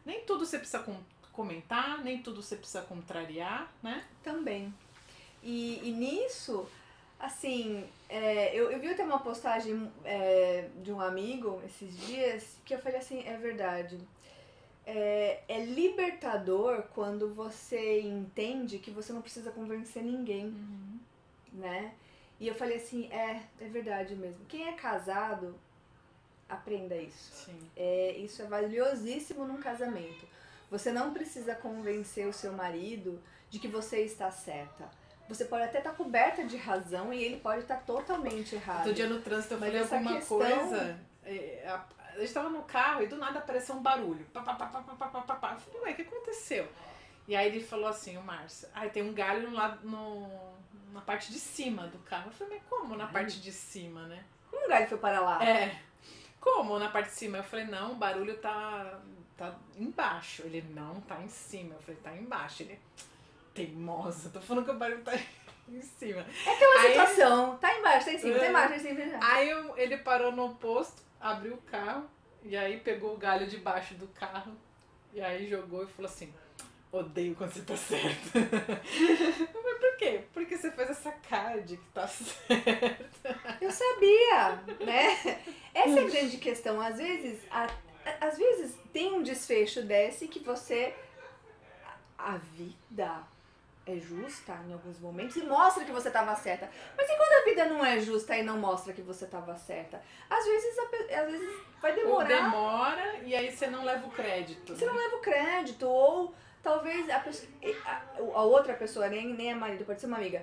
Nem 0.06 0.24
tudo 0.24 0.44
você 0.46 0.58
precisa 0.58 0.78
com- 0.82 1.00
comentar, 1.32 2.02
nem 2.02 2.22
tudo 2.22 2.42
você 2.42 2.56
precisa 2.56 2.82
contrariar, 2.82 3.70
né? 3.82 4.04
Também. 4.22 4.72
E, 5.42 5.80
e 5.82 5.92
nisso, 5.92 6.66
assim, 7.18 7.84
é, 8.08 8.54
eu, 8.56 8.70
eu 8.70 8.78
vi 8.78 8.88
até 8.88 9.04
uma 9.04 9.18
postagem 9.18 9.90
é, 10.04 10.68
de 10.82 10.92
um 10.92 11.00
amigo 11.00 11.60
esses 11.64 11.96
dias 12.06 12.56
que 12.64 12.74
eu 12.74 12.78
falei 12.78 12.98
assim, 12.98 13.26
é 13.26 13.36
verdade. 13.36 13.98
É, 14.84 15.40
é 15.48 15.64
libertador 15.64 16.84
quando 16.94 17.32
você 17.32 18.00
entende 18.00 18.78
que 18.78 18.90
você 18.90 19.12
não 19.12 19.22
precisa 19.22 19.50
convencer 19.50 20.02
ninguém, 20.02 20.54
né? 21.52 21.94
E 22.40 22.48
eu 22.48 22.54
falei 22.54 22.76
assim, 22.78 23.08
é, 23.12 23.42
é 23.60 23.68
verdade 23.68 24.16
mesmo. 24.16 24.44
Quem 24.46 24.66
é 24.66 24.72
casado, 24.72 25.54
aprenda 26.48 26.96
isso. 26.96 27.46
Sim. 27.46 27.70
É, 27.76 28.12
isso 28.16 28.42
é 28.42 28.46
valiosíssimo 28.46 29.46
num 29.46 29.58
casamento. 29.58 30.26
Você 30.70 30.90
não 30.90 31.12
precisa 31.12 31.54
convencer 31.54 32.26
o 32.26 32.32
seu 32.32 32.52
marido 32.52 33.20
de 33.48 33.58
que 33.58 33.68
você 33.68 34.00
está 34.00 34.30
certa. 34.30 34.90
Você 35.32 35.46
pode 35.46 35.64
até 35.64 35.78
estar 35.78 35.90
tá 35.90 35.96
coberta 35.96 36.44
de 36.44 36.56
razão 36.56 37.12
e 37.12 37.22
ele 37.22 37.38
pode 37.38 37.60
estar 37.60 37.76
tá 37.76 37.82
totalmente 37.82 38.54
errado. 38.54 38.84
Todo 38.84 38.94
dia 38.94 39.08
no 39.08 39.20
trânsito 39.20 39.54
eu 39.54 39.58
falei 39.58 39.80
alguma 39.80 40.14
questão... 40.14 40.38
coisa. 40.38 40.98
É, 41.24 41.64
a, 41.66 41.84
a 42.08 42.18
gente 42.18 42.24
estava 42.24 42.50
no 42.50 42.62
carro 42.62 43.02
e 43.02 43.06
do 43.06 43.16
nada 43.16 43.38
apareceu 43.38 43.74
um 43.74 43.82
barulho. 43.82 44.24
Pá, 44.32 44.42
pá, 44.42 44.54
pá, 44.54 44.66
pá, 44.66 44.80
pá, 44.80 45.06
pá, 45.06 45.20
pá, 45.20 45.34
pá. 45.34 45.52
Eu 45.54 45.60
falei, 45.60 45.80
ué, 45.82 45.92
o 45.92 45.96
que 45.96 46.02
aconteceu? 46.02 46.68
E 47.26 47.36
aí 47.36 47.46
ele 47.46 47.64
falou 47.64 47.86
assim, 47.86 48.16
o 48.16 48.22
Márcio, 48.22 48.68
ah, 48.74 48.88
tem 48.88 49.02
um 49.02 49.14
galho 49.14 49.52
lá 49.52 49.78
no, 49.82 50.28
na 50.92 51.00
parte 51.00 51.32
de 51.32 51.38
cima 51.38 51.86
do 51.86 51.98
carro. 52.00 52.26
Eu 52.26 52.32
falei, 52.32 52.58
mas 52.58 52.68
como 52.68 52.96
na 52.96 53.06
parte 53.06 53.40
de 53.40 53.52
cima, 53.52 54.02
né? 54.02 54.24
Como 54.50 54.66
um 54.66 54.68
galho 54.68 54.86
foi 54.86 54.98
para 54.98 55.20
lá? 55.20 55.42
É. 55.44 55.80
Como 56.40 56.78
na 56.78 56.90
parte 56.90 57.10
de 57.10 57.14
cima? 57.14 57.38
Eu 57.38 57.44
falei, 57.44 57.64
não, 57.66 57.92
o 57.92 57.94
barulho 57.94 58.36
tá, 58.38 59.00
tá 59.36 59.54
embaixo. 59.76 60.42
Ele, 60.42 60.62
não, 60.74 61.00
tá 61.02 61.22
em 61.22 61.28
cima. 61.28 61.74
Eu 61.74 61.80
falei, 61.80 62.00
tá 62.02 62.14
embaixo. 62.14 62.64
Ele, 62.64 62.78
teimosa, 63.54 64.30
tô 64.30 64.40
falando 64.40 64.64
que 64.64 64.70
o 64.70 64.74
barulho 64.78 65.02
tá 65.02 65.12
em 65.68 65.80
cima. 65.82 66.24
É 66.46 66.50
aquela 66.54 66.80
Aí- 66.82 66.88
situação. 66.92 67.56
Tá 67.58 67.78
embaixo, 67.78 68.06
tá 68.06 68.12
em 68.12 68.18
cima, 68.18 68.38
tá 68.38 68.44
É. 68.44 68.48
embaixo, 68.48 68.68
tá 68.68 68.76
em 68.76 68.80
cima. 68.80 69.18
Aí 69.22 69.50
eu- 69.50 69.76
ele 69.78 69.96
parou 69.98 70.32
no 70.32 70.54
posto, 70.56 71.02
abriu 71.20 71.54
o 71.54 71.62
carro 71.62 72.04
e 72.42 72.56
aí 72.56 72.78
pegou 72.80 73.14
o 73.14 73.16
galho 73.16 73.46
debaixo 73.46 73.94
do 73.94 74.06
carro 74.08 74.52
e 75.12 75.20
aí 75.20 75.48
jogou 75.48 75.84
e 75.84 75.86
falou 75.88 76.10
assim: 76.10 76.32
Odeio 76.90 77.34
quando 77.34 77.52
você 77.52 77.62
tá 77.62 77.76
certo. 77.76 78.32
Falei, 79.52 79.74
por 79.80 79.96
quê? 79.96 80.24
Porque 80.34 80.56
você 80.58 80.70
faz 80.70 80.90
essa 80.90 81.10
cara 81.12 81.60
de 81.62 81.76
que 81.76 81.84
tá 81.92 82.06
certo. 82.08 83.04
Eu 83.60 83.70
sabia, 83.70 84.76
né? 84.84 85.40
Essa 85.74 86.00
é 86.00 86.04
a 86.04 86.08
grande 86.10 86.36
questão. 86.38 86.80
Às 86.80 86.98
vezes, 86.98 87.40
a- 87.50 87.70
às 88.20 88.36
vezes 88.36 88.76
tem 88.92 89.12
um 89.12 89.22
desfecho 89.22 89.82
desse 89.82 90.28
que 90.28 90.38
você. 90.40 90.94
A 92.18 92.36
vida 92.36 93.22
é 93.86 93.96
justa 93.96 94.56
em 94.68 94.72
alguns 94.72 94.98
momentos 95.00 95.36
e 95.36 95.42
mostra 95.42 95.84
que 95.84 95.90
você 95.90 96.08
estava 96.08 96.34
certa. 96.36 96.70
Mas 96.96 97.08
e 97.08 97.16
quando 97.16 97.32
a 97.32 97.44
vida 97.44 97.64
não 97.66 97.84
é 97.84 97.98
justa 98.00 98.36
e 98.36 98.42
não 98.42 98.58
mostra 98.58 98.92
que 98.92 99.02
você 99.02 99.24
estava 99.24 99.56
certa? 99.56 100.00
Às 100.30 100.44
vezes, 100.44 100.78
a 100.78 100.82
às 101.20 101.30
vezes 101.30 101.60
vai 101.80 101.90
Ou 101.90 101.96
demorar. 101.96 102.28
demora 102.28 103.16
e 103.24 103.34
aí 103.34 103.50
você 103.50 103.66
não 103.66 103.84
leva 103.84 104.06
o 104.06 104.10
crédito. 104.10 104.74
Você 104.74 104.84
né? 104.84 104.92
não 104.92 104.98
leva 104.98 105.16
o 105.16 105.20
crédito, 105.20 105.88
ou 105.88 106.34
talvez 106.62 107.10
a, 107.10 107.18
pessoa, 107.18 107.48
a, 107.84 108.02
a 108.18 108.42
outra 108.42 108.74
pessoa, 108.74 109.08
nem, 109.08 109.34
nem 109.34 109.52
a 109.52 109.56
marido, 109.56 109.84
pode 109.84 110.00
ser 110.00 110.06
uma 110.06 110.16
amiga, 110.18 110.42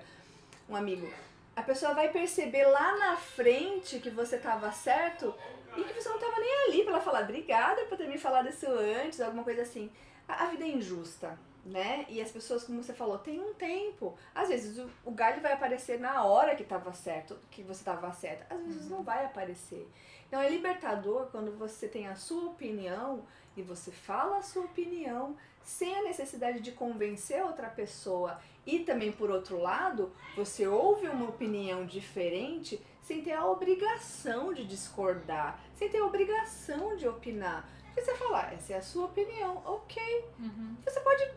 um 0.67 0.75
amigo. 0.75 1.09
A 1.55 1.61
pessoa 1.61 1.93
vai 1.93 2.09
perceber 2.09 2.65
lá 2.65 2.97
na 2.97 3.15
frente 3.15 3.99
que 3.99 4.09
você 4.09 4.37
tava 4.37 4.71
certo 4.71 5.33
e 5.77 5.83
que 5.83 5.93
você 5.93 6.09
não 6.09 6.19
tava 6.19 6.39
nem 6.39 6.67
ali 6.67 6.83
pra 6.83 6.93
ela 6.93 7.01
falar 7.01 7.23
obrigada 7.23 7.83
por 7.85 7.97
ter 7.97 8.07
me 8.07 8.17
falado 8.17 8.49
isso 8.49 8.67
antes, 8.69 9.21
alguma 9.21 9.43
coisa 9.43 9.61
assim. 9.61 9.89
A, 10.29 10.45
vida 10.45 10.63
é 10.63 10.69
injusta, 10.69 11.37
né? 11.65 12.05
E 12.07 12.21
as 12.21 12.31
pessoas, 12.31 12.63
como 12.63 12.83
você 12.83 12.93
falou, 12.93 13.17
tem 13.17 13.39
um 13.39 13.53
tempo. 13.53 14.15
Às 14.33 14.49
vezes 14.49 14.77
o, 14.77 14.89
o 15.03 15.11
galho 15.11 15.41
vai 15.41 15.53
aparecer 15.53 15.99
na 15.99 16.23
hora 16.23 16.55
que 16.55 16.63
estava 16.63 16.93
certo, 16.93 17.37
que 17.49 17.63
você 17.63 17.81
estava 17.81 18.11
certa. 18.13 18.53
Às 18.53 18.61
vezes 18.61 18.83
uhum. 18.83 18.97
não 18.97 19.03
vai 19.03 19.25
aparecer. 19.25 19.89
Então 20.27 20.39
é 20.39 20.47
libertador 20.47 21.27
quando 21.31 21.51
você 21.57 21.87
tem 21.87 22.07
a 22.07 22.15
sua 22.15 22.51
opinião 22.51 23.25
e 23.57 23.63
você 23.63 23.91
fala 23.91 24.37
a 24.37 24.41
sua 24.43 24.65
opinião 24.65 25.35
sem 25.63 25.95
a 25.95 26.03
necessidade 26.03 26.59
de 26.59 26.71
convencer 26.71 27.43
outra 27.43 27.67
pessoa. 27.67 28.39
E 28.65 28.79
também, 28.79 29.11
por 29.11 29.31
outro 29.31 29.59
lado, 29.59 30.11
você 30.35 30.67
ouve 30.67 31.07
uma 31.07 31.29
opinião 31.29 31.85
diferente 31.85 32.79
sem 33.01 33.23
ter 33.23 33.33
a 33.33 33.45
obrigação 33.45 34.53
de 34.53 34.65
discordar, 34.65 35.59
sem 35.73 35.89
ter 35.89 35.97
a 35.97 36.05
obrigação 36.05 36.95
de 36.95 37.07
opinar. 37.07 37.67
Porque 37.99 38.11
você 38.11 38.15
falar, 38.15 38.53
essa 38.53 38.73
é 38.73 38.77
a 38.77 38.81
sua 38.81 39.05
opinião, 39.05 39.61
ok. 39.65 40.25
Uhum. 40.39 40.77
Você 40.85 40.99
pode 41.01 41.31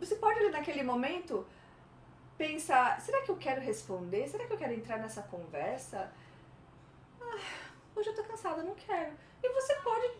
você 0.00 0.16
pode 0.16 0.40
ali 0.40 0.50
naquele 0.50 0.82
momento 0.82 1.46
pensar, 2.36 3.00
será 3.00 3.22
que 3.22 3.30
eu 3.30 3.36
quero 3.36 3.60
responder? 3.60 4.28
Será 4.28 4.44
que 4.44 4.52
eu 4.52 4.56
quero 4.56 4.72
entrar 4.72 4.98
nessa 4.98 5.22
conversa? 5.22 6.10
Ah, 7.20 7.38
hoje 7.94 8.08
eu 8.08 8.14
tô 8.14 8.24
cansada, 8.24 8.62
não 8.62 8.74
quero. 8.74 9.12
E 9.42 9.48
você 9.50 9.74
pode 9.76 10.10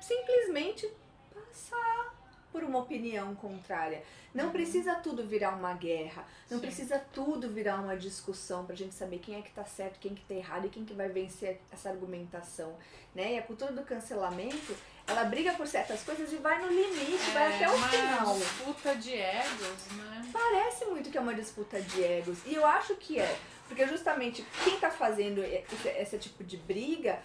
simplesmente 0.00 0.88
passar 1.34 2.14
por 2.52 2.62
uma 2.62 2.78
opinião 2.78 3.34
contrária. 3.34 4.04
Não 4.32 4.46
uhum. 4.46 4.52
precisa 4.52 4.94
tudo 4.94 5.26
virar 5.26 5.56
uma 5.56 5.74
guerra, 5.74 6.24
não 6.48 6.58
Sim. 6.58 6.64
precisa 6.64 6.98
tudo 7.12 7.50
virar 7.50 7.80
uma 7.80 7.96
discussão 7.96 8.64
pra 8.64 8.76
gente 8.76 8.94
saber 8.94 9.18
quem 9.18 9.34
é 9.34 9.42
que 9.42 9.50
tá 9.50 9.64
certo, 9.64 9.98
quem 9.98 10.14
que 10.14 10.24
tá 10.24 10.34
errado 10.34 10.66
e 10.66 10.70
quem 10.70 10.84
que 10.84 10.94
vai 10.94 11.08
vencer 11.08 11.60
essa 11.72 11.90
argumentação, 11.90 12.76
né? 13.12 13.34
E 13.34 13.38
a 13.38 13.42
cultura 13.42 13.72
do 13.72 13.82
cancelamento, 13.82 14.76
ela 15.06 15.24
briga 15.24 15.52
por 15.52 15.66
certas 15.66 16.02
coisas 16.02 16.32
e 16.32 16.36
vai 16.36 16.60
no 16.60 16.68
limite, 16.68 17.30
é, 17.30 17.34
vai 17.34 17.54
até 17.54 17.68
o 17.68 17.74
uma 17.74 17.88
final. 17.88 18.26
Uma 18.26 18.38
disputa 18.38 18.96
de 18.96 19.14
egos, 19.14 19.86
né? 19.96 20.30
Parece 20.32 20.84
muito 20.86 21.10
que 21.10 21.18
é 21.18 21.20
uma 21.20 21.34
disputa 21.34 21.80
de 21.80 22.02
egos. 22.02 22.38
E 22.46 22.54
eu 22.54 22.66
acho 22.66 22.94
que 22.96 23.18
é. 23.18 23.38
Porque 23.68 23.86
justamente 23.86 24.44
quem 24.62 24.78
tá 24.78 24.90
fazendo 24.90 25.42
esse, 25.42 25.88
esse 25.88 26.18
tipo 26.18 26.42
de 26.42 26.56
briga 26.56 27.20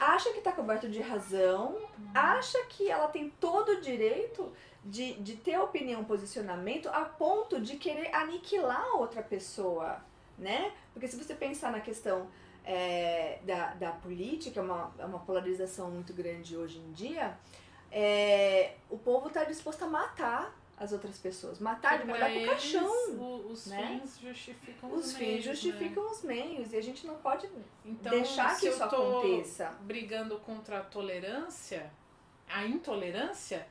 acha 0.00 0.32
que 0.32 0.40
tá 0.40 0.50
coberto 0.50 0.88
de 0.88 1.00
razão, 1.00 1.72
uhum. 1.72 2.10
acha 2.12 2.58
que 2.68 2.90
ela 2.90 3.06
tem 3.08 3.30
todo 3.40 3.72
o 3.72 3.80
direito 3.80 4.52
de, 4.84 5.14
de 5.14 5.36
ter 5.36 5.58
opinião, 5.58 6.04
posicionamento, 6.04 6.88
a 6.88 7.04
ponto 7.04 7.60
de 7.60 7.76
querer 7.76 8.14
aniquilar 8.14 8.96
outra 8.96 9.22
pessoa, 9.22 9.98
né? 10.36 10.72
Porque 10.92 11.08
se 11.08 11.16
você 11.16 11.34
pensar 11.34 11.72
na 11.72 11.80
questão 11.80 12.28
é, 12.64 13.38
da, 13.44 13.74
da 13.74 13.90
política, 13.92 14.60
é 14.60 14.62
uma, 14.62 14.92
é 14.98 15.04
uma 15.04 15.18
polarização 15.18 15.90
muito 15.90 16.12
grande 16.12 16.56
hoje 16.56 16.78
em 16.78 16.92
dia, 16.92 17.38
é, 17.90 18.74
o 18.90 18.98
povo 18.98 19.28
está 19.28 19.44
disposto 19.44 19.82
a 19.82 19.86
matar 19.86 20.56
as 20.76 20.92
outras 20.92 21.18
pessoas, 21.18 21.60
matar, 21.60 22.00
de 22.00 22.06
mandar 22.06 22.30
pro 22.30 22.46
caixão. 22.46 22.90
os 23.48 23.66
né? 23.66 24.00
fins 24.00 24.18
justificam 24.18 24.90
os, 24.92 25.06
os 25.06 25.14
meios. 25.14 25.14
Os 25.14 25.16
fins 25.16 25.44
justificam 25.44 26.02
né? 26.02 26.10
os 26.10 26.22
meios 26.22 26.72
e 26.72 26.76
a 26.76 26.82
gente 26.82 27.06
não 27.06 27.16
pode 27.16 27.48
então, 27.84 28.10
deixar 28.10 28.58
que 28.58 28.68
isso 28.68 28.82
aconteça. 28.82 29.72
Brigando 29.82 30.38
contra 30.38 30.80
a 30.80 30.82
tolerância, 30.82 31.92
a 32.48 32.64
intolerância, 32.64 33.66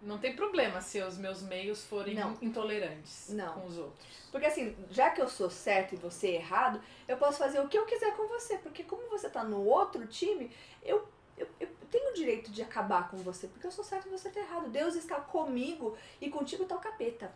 não 0.00 0.18
tem 0.18 0.34
problema 0.34 0.80
se 0.80 1.00
os 1.02 1.18
meus 1.18 1.42
meios 1.42 1.84
forem 1.84 2.14
não. 2.14 2.36
intolerantes 2.40 3.30
não. 3.30 3.54
com 3.54 3.66
os 3.66 3.78
outros. 3.78 4.06
Porque 4.30 4.46
assim, 4.46 4.76
já 4.90 5.10
que 5.10 5.20
eu 5.20 5.28
sou 5.28 5.50
certo 5.50 5.94
e 5.94 5.96
você 5.96 6.28
é 6.28 6.34
errado, 6.36 6.80
eu 7.06 7.16
posso 7.16 7.38
fazer 7.38 7.60
o 7.60 7.68
que 7.68 7.76
eu 7.76 7.84
quiser 7.84 8.16
com 8.16 8.28
você. 8.28 8.58
Porque 8.58 8.84
como 8.84 9.08
você 9.08 9.28
tá 9.28 9.42
no 9.42 9.64
outro 9.64 10.06
time, 10.06 10.50
eu, 10.82 11.06
eu, 11.36 11.48
eu 11.58 11.68
tenho 11.90 12.10
o 12.10 12.14
direito 12.14 12.50
de 12.50 12.62
acabar 12.62 13.10
com 13.10 13.16
você. 13.18 13.48
Porque 13.48 13.66
eu 13.66 13.72
sou 13.72 13.84
certo 13.84 14.06
e 14.06 14.10
você 14.10 14.30
tá 14.30 14.40
errado. 14.40 14.70
Deus 14.70 14.94
está 14.94 15.16
comigo 15.16 15.96
e 16.20 16.30
contigo 16.30 16.64
tá 16.64 16.76
o 16.76 16.80
capeta. 16.80 17.32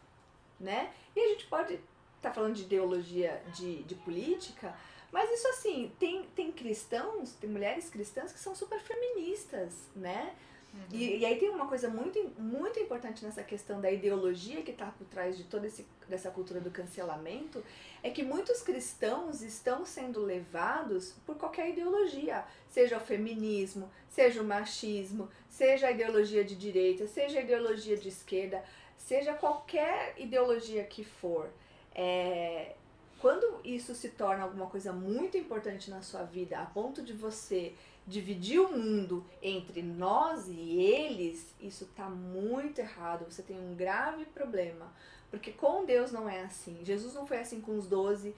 Né? 0.61 0.93
E 1.17 1.21
a 1.21 1.29
gente 1.29 1.47
pode 1.47 1.81
tá 2.23 2.33
falando 2.33 2.55
de 2.55 2.63
ideologia 2.63 3.43
de, 3.53 3.83
de 3.83 3.97
política, 3.97 4.75
mas 5.11 5.29
isso 5.31 5.49
assim, 5.49 5.93
tem, 5.99 6.23
tem 6.37 6.53
cristãos, 6.53 7.33
tem 7.33 7.51
mulheres 7.51 7.91
cristãs 7.91 8.33
que 8.33 8.39
são 8.39 8.55
super 8.55 8.81
feministas, 8.81 9.91
né? 9.95 10.35
Uhum. 10.73 10.81
E, 10.91 11.19
e, 11.19 11.27
aí 11.27 11.37
tem 11.39 11.51
uma 11.51 11.69
coisa 11.69 11.89
muito, 11.89 12.19
muito 12.39 12.79
importante 12.79 13.25
nessa 13.25 13.43
questão 13.43 13.81
da 13.81 13.91
ideologia 13.91 14.63
que 14.63 14.71
está 14.71 14.87
por 14.87 15.07
trás 15.07 15.37
de 15.37 15.45
toda 15.45 15.67
esse, 15.67 15.87
dessa 16.09 16.31
cultura 16.31 16.61
do 16.61 16.71
cancelamento, 16.71 17.63
é 18.03 18.09
que 18.11 18.23
muitos 18.23 18.63
cristãos 18.63 19.43
estão 19.43 19.85
sendo 19.85 20.25
levados 20.25 21.15
por 21.27 21.37
qualquer 21.37 21.69
ideologia, 21.69 22.45
seja 22.71 22.97
o 22.97 23.01
feminismo, 23.01 23.91
seja 24.09 24.41
o 24.41 24.45
machismo, 24.45 25.29
seja 25.49 25.89
a 25.89 25.91
ideologia 25.91 26.43
de 26.43 26.57
direita, 26.57 27.07
seja 27.07 27.39
a 27.39 27.43
ideologia 27.43 27.97
de 27.97 28.09
esquerda, 28.09 28.65
seja 28.97 29.35
qualquer 29.35 30.15
ideologia 30.17 30.85
que 30.85 31.05
for. 31.05 31.51
É, 31.95 32.75
quando 33.21 33.61
isso 33.63 33.95
se 33.95 34.09
torna 34.09 34.43
alguma 34.43 34.67
coisa 34.67 34.93
muito 34.93 35.37
importante 35.37 35.91
na 35.91 36.03
sua 36.03 36.25
vida, 36.25 36.59
a 36.59 36.67
ponto 36.67 37.03
de 37.03 37.13
você 37.13 37.75
dividir 38.07 38.61
o 38.61 38.77
mundo 38.77 39.25
entre 39.41 39.83
nós 39.83 40.49
e 40.49 40.81
eles, 40.81 41.55
isso 41.61 41.85
está 41.85 42.09
muito 42.09 42.81
errado. 42.81 43.25
Você 43.31 43.43
tem 43.43 43.59
um 43.59 43.75
grave 43.75 44.25
problema. 44.27 44.93
Porque 45.31 45.53
com 45.53 45.85
Deus 45.85 46.13
não 46.13 46.29
é 46.29 46.43
assim. 46.43 46.81
Jesus 46.85 47.15
não 47.15 47.27
foi 47.27 47.39
assim 47.39 47.61
com 47.61 47.77
os 47.77 47.87
doze. 47.87 48.35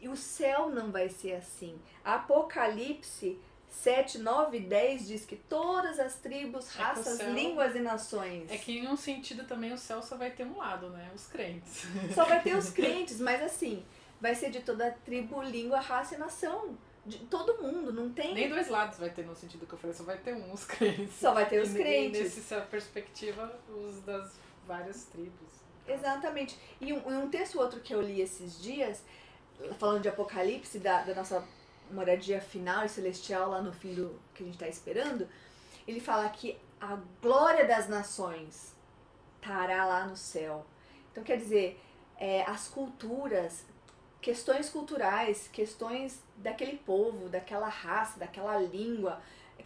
E 0.00 0.08
o 0.08 0.16
céu 0.16 0.68
não 0.68 0.90
vai 0.90 1.08
ser 1.08 1.34
assim. 1.34 1.78
Apocalipse 2.04 3.38
7, 3.68 4.18
9 4.18 4.56
e 4.56 4.60
10 4.60 5.06
diz 5.06 5.24
que 5.24 5.36
todas 5.36 5.98
as 5.98 6.16
tribos, 6.16 6.74
é 6.74 6.82
raças, 6.82 7.18
céu, 7.18 7.32
línguas 7.32 7.74
e 7.74 7.80
nações. 7.80 8.50
É 8.50 8.56
que 8.56 8.78
em 8.78 8.88
um 8.88 8.96
sentido 8.96 9.44
também 9.44 9.72
o 9.72 9.78
céu 9.78 10.00
só 10.02 10.16
vai 10.16 10.30
ter 10.30 10.44
um 10.44 10.56
lado, 10.56 10.90
né? 10.90 11.10
Os 11.14 11.26
crentes. 11.26 11.84
Só 12.14 12.24
vai 12.24 12.42
ter 12.42 12.54
os 12.56 12.70
crentes, 12.70 13.20
mas 13.20 13.42
assim, 13.42 13.84
vai 14.20 14.34
ser 14.34 14.50
de 14.50 14.60
toda 14.60 14.90
tribo, 15.04 15.42
língua, 15.42 15.80
raça 15.80 16.14
e 16.14 16.18
nação 16.18 16.76
de 17.06 17.18
todo 17.26 17.62
mundo, 17.62 17.92
não 17.92 18.10
tem. 18.10 18.34
Nem 18.34 18.48
dois 18.48 18.68
lados 18.68 18.98
vai 18.98 19.10
ter 19.10 19.24
no 19.24 19.34
sentido 19.34 19.66
que 19.66 19.74
eu 19.74 19.78
falei, 19.78 19.94
só 19.94 20.04
vai 20.04 20.16
ter 20.16 20.34
um, 20.34 20.52
os 20.52 20.64
crentes. 20.66 21.14
Só 21.14 21.32
vai 21.32 21.48
ter 21.48 21.60
os 21.60 21.74
e, 21.74 21.78
crentes. 21.78 22.36
E 22.36 22.40
nessa 22.40 22.60
perspectiva, 22.62 23.58
os 23.68 24.00
das 24.00 24.32
várias 24.66 25.04
tribos. 25.04 25.64
Exatamente. 25.86 26.58
E 26.80 26.92
um, 26.92 27.24
um 27.24 27.28
texto 27.28 27.58
outro 27.58 27.80
que 27.80 27.94
eu 27.94 28.00
li 28.00 28.20
esses 28.20 28.60
dias, 28.60 29.02
falando 29.78 30.02
de 30.02 30.08
Apocalipse, 30.08 30.78
da, 30.78 31.02
da 31.02 31.14
nossa 31.14 31.46
moradia 31.90 32.40
final 32.40 32.84
e 32.84 32.88
celestial 32.88 33.50
lá 33.50 33.60
no 33.60 33.72
fim 33.72 33.94
do 33.94 34.18
que 34.34 34.42
a 34.42 34.46
gente 34.46 34.54
está 34.54 34.68
esperando, 34.68 35.28
ele 35.86 36.00
fala 36.00 36.28
que 36.30 36.58
a 36.80 36.98
glória 37.20 37.66
das 37.66 37.88
nações 37.88 38.74
estará 39.36 39.84
lá 39.84 40.06
no 40.06 40.16
céu. 40.16 40.64
Então 41.12 41.22
quer 41.22 41.36
dizer, 41.36 41.78
é, 42.16 42.42
as 42.42 42.68
culturas 42.68 43.64
questões 44.24 44.70
culturais, 44.70 45.50
questões 45.52 46.18
daquele 46.38 46.78
povo, 46.78 47.28
daquela 47.28 47.68
raça, 47.68 48.18
daquela 48.18 48.56
língua, 48.56 49.20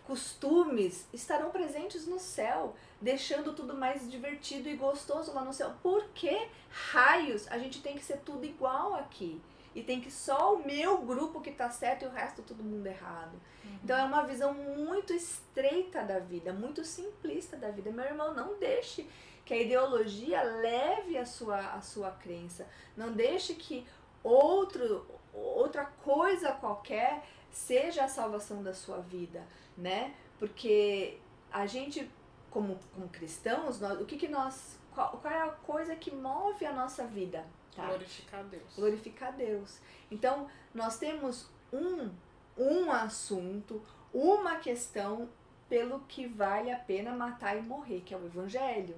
costumes 0.05 1.07
estarão 1.13 1.51
presentes 1.51 2.09
no 2.09 2.19
céu, 2.19 2.75
deixando 3.01 3.53
tudo 3.53 3.75
mais 3.75 4.11
divertido 4.11 4.69
e 4.69 4.75
gostoso 4.75 5.33
lá 5.33 5.45
no 5.45 5.53
céu. 5.53 5.75
Por 5.81 6.09
que 6.09 6.49
raios 6.91 7.47
a 7.49 7.59
gente 7.59 7.81
tem 7.81 7.95
que 7.95 8.05
ser 8.05 8.19
tudo 8.25 8.45
igual 8.45 8.95
aqui? 8.95 9.41
E 9.77 9.83
tem 9.83 10.01
que 10.01 10.11
só 10.11 10.57
o 10.57 10.67
meu 10.67 10.99
grupo 11.03 11.41
que 11.41 11.53
tá 11.53 11.71
certo 11.71 12.05
e 12.05 12.09
o 12.09 12.11
resto 12.11 12.43
todo 12.43 12.65
mundo 12.65 12.87
errado. 12.87 13.35
Uhum. 13.63 13.79
Então 13.85 13.97
é 13.97 14.03
uma 14.03 14.27
visão 14.27 14.53
muito 14.53 15.13
estreita 15.13 16.03
da 16.03 16.19
vida, 16.19 16.53
muito 16.53 16.85
simplista 16.85 17.57
da 17.57 17.71
vida. 17.71 17.93
Meu 17.93 18.07
irmão, 18.07 18.35
não 18.35 18.59
deixe 18.59 19.07
que 19.45 19.55
a 19.55 19.63
ideologia 19.63 20.43
leve 20.43 21.17
a 21.17 21.25
sua, 21.25 21.59
a 21.75 21.81
sua 21.81 22.11
crença. 22.11 22.67
Não 22.97 23.13
deixe 23.13 23.55
que 23.55 23.87
outro, 24.23 25.07
outra 25.33 25.85
coisa 25.85 26.53
qualquer 26.53 27.25
seja 27.51 28.05
a 28.05 28.09
salvação 28.09 28.63
da 28.63 28.75
sua 28.75 28.99
vida, 28.99 29.47
né? 29.77 30.15
Porque 30.39 31.19
a 31.51 31.67
gente, 31.67 32.09
como, 32.51 32.79
como 32.95 33.09
cristãos, 33.09 33.81
nós, 33.81 34.01
o 34.01 34.05
que, 34.05 34.17
que 34.17 34.29
nós. 34.29 34.79
Qual, 34.95 35.19
qual 35.19 35.33
é 35.33 35.43
a 35.43 35.49
coisa 35.49 35.95
que 35.95 36.15
move 36.15 36.65
a 36.67 36.73
nossa 36.73 37.07
vida? 37.07 37.47
Tá? 37.75 37.87
Glorificar 37.87 38.45
Deus. 38.45 38.75
Glorificar 38.77 39.33
Deus. 39.35 39.79
Então, 40.11 40.49
nós 40.75 40.99
temos 40.99 41.49
um, 41.73 42.11
um 42.57 42.91
assunto, 42.91 43.83
uma 44.13 44.57
questão 44.57 45.29
pelo 45.69 46.01
que 46.01 46.27
vale 46.27 46.73
a 46.73 46.79
pena 46.79 47.13
matar 47.13 47.57
e 47.57 47.63
morrer, 47.63 48.01
que 48.01 48.15
é 48.15 48.17
o 48.17 48.27
Evangelho. 48.27 48.97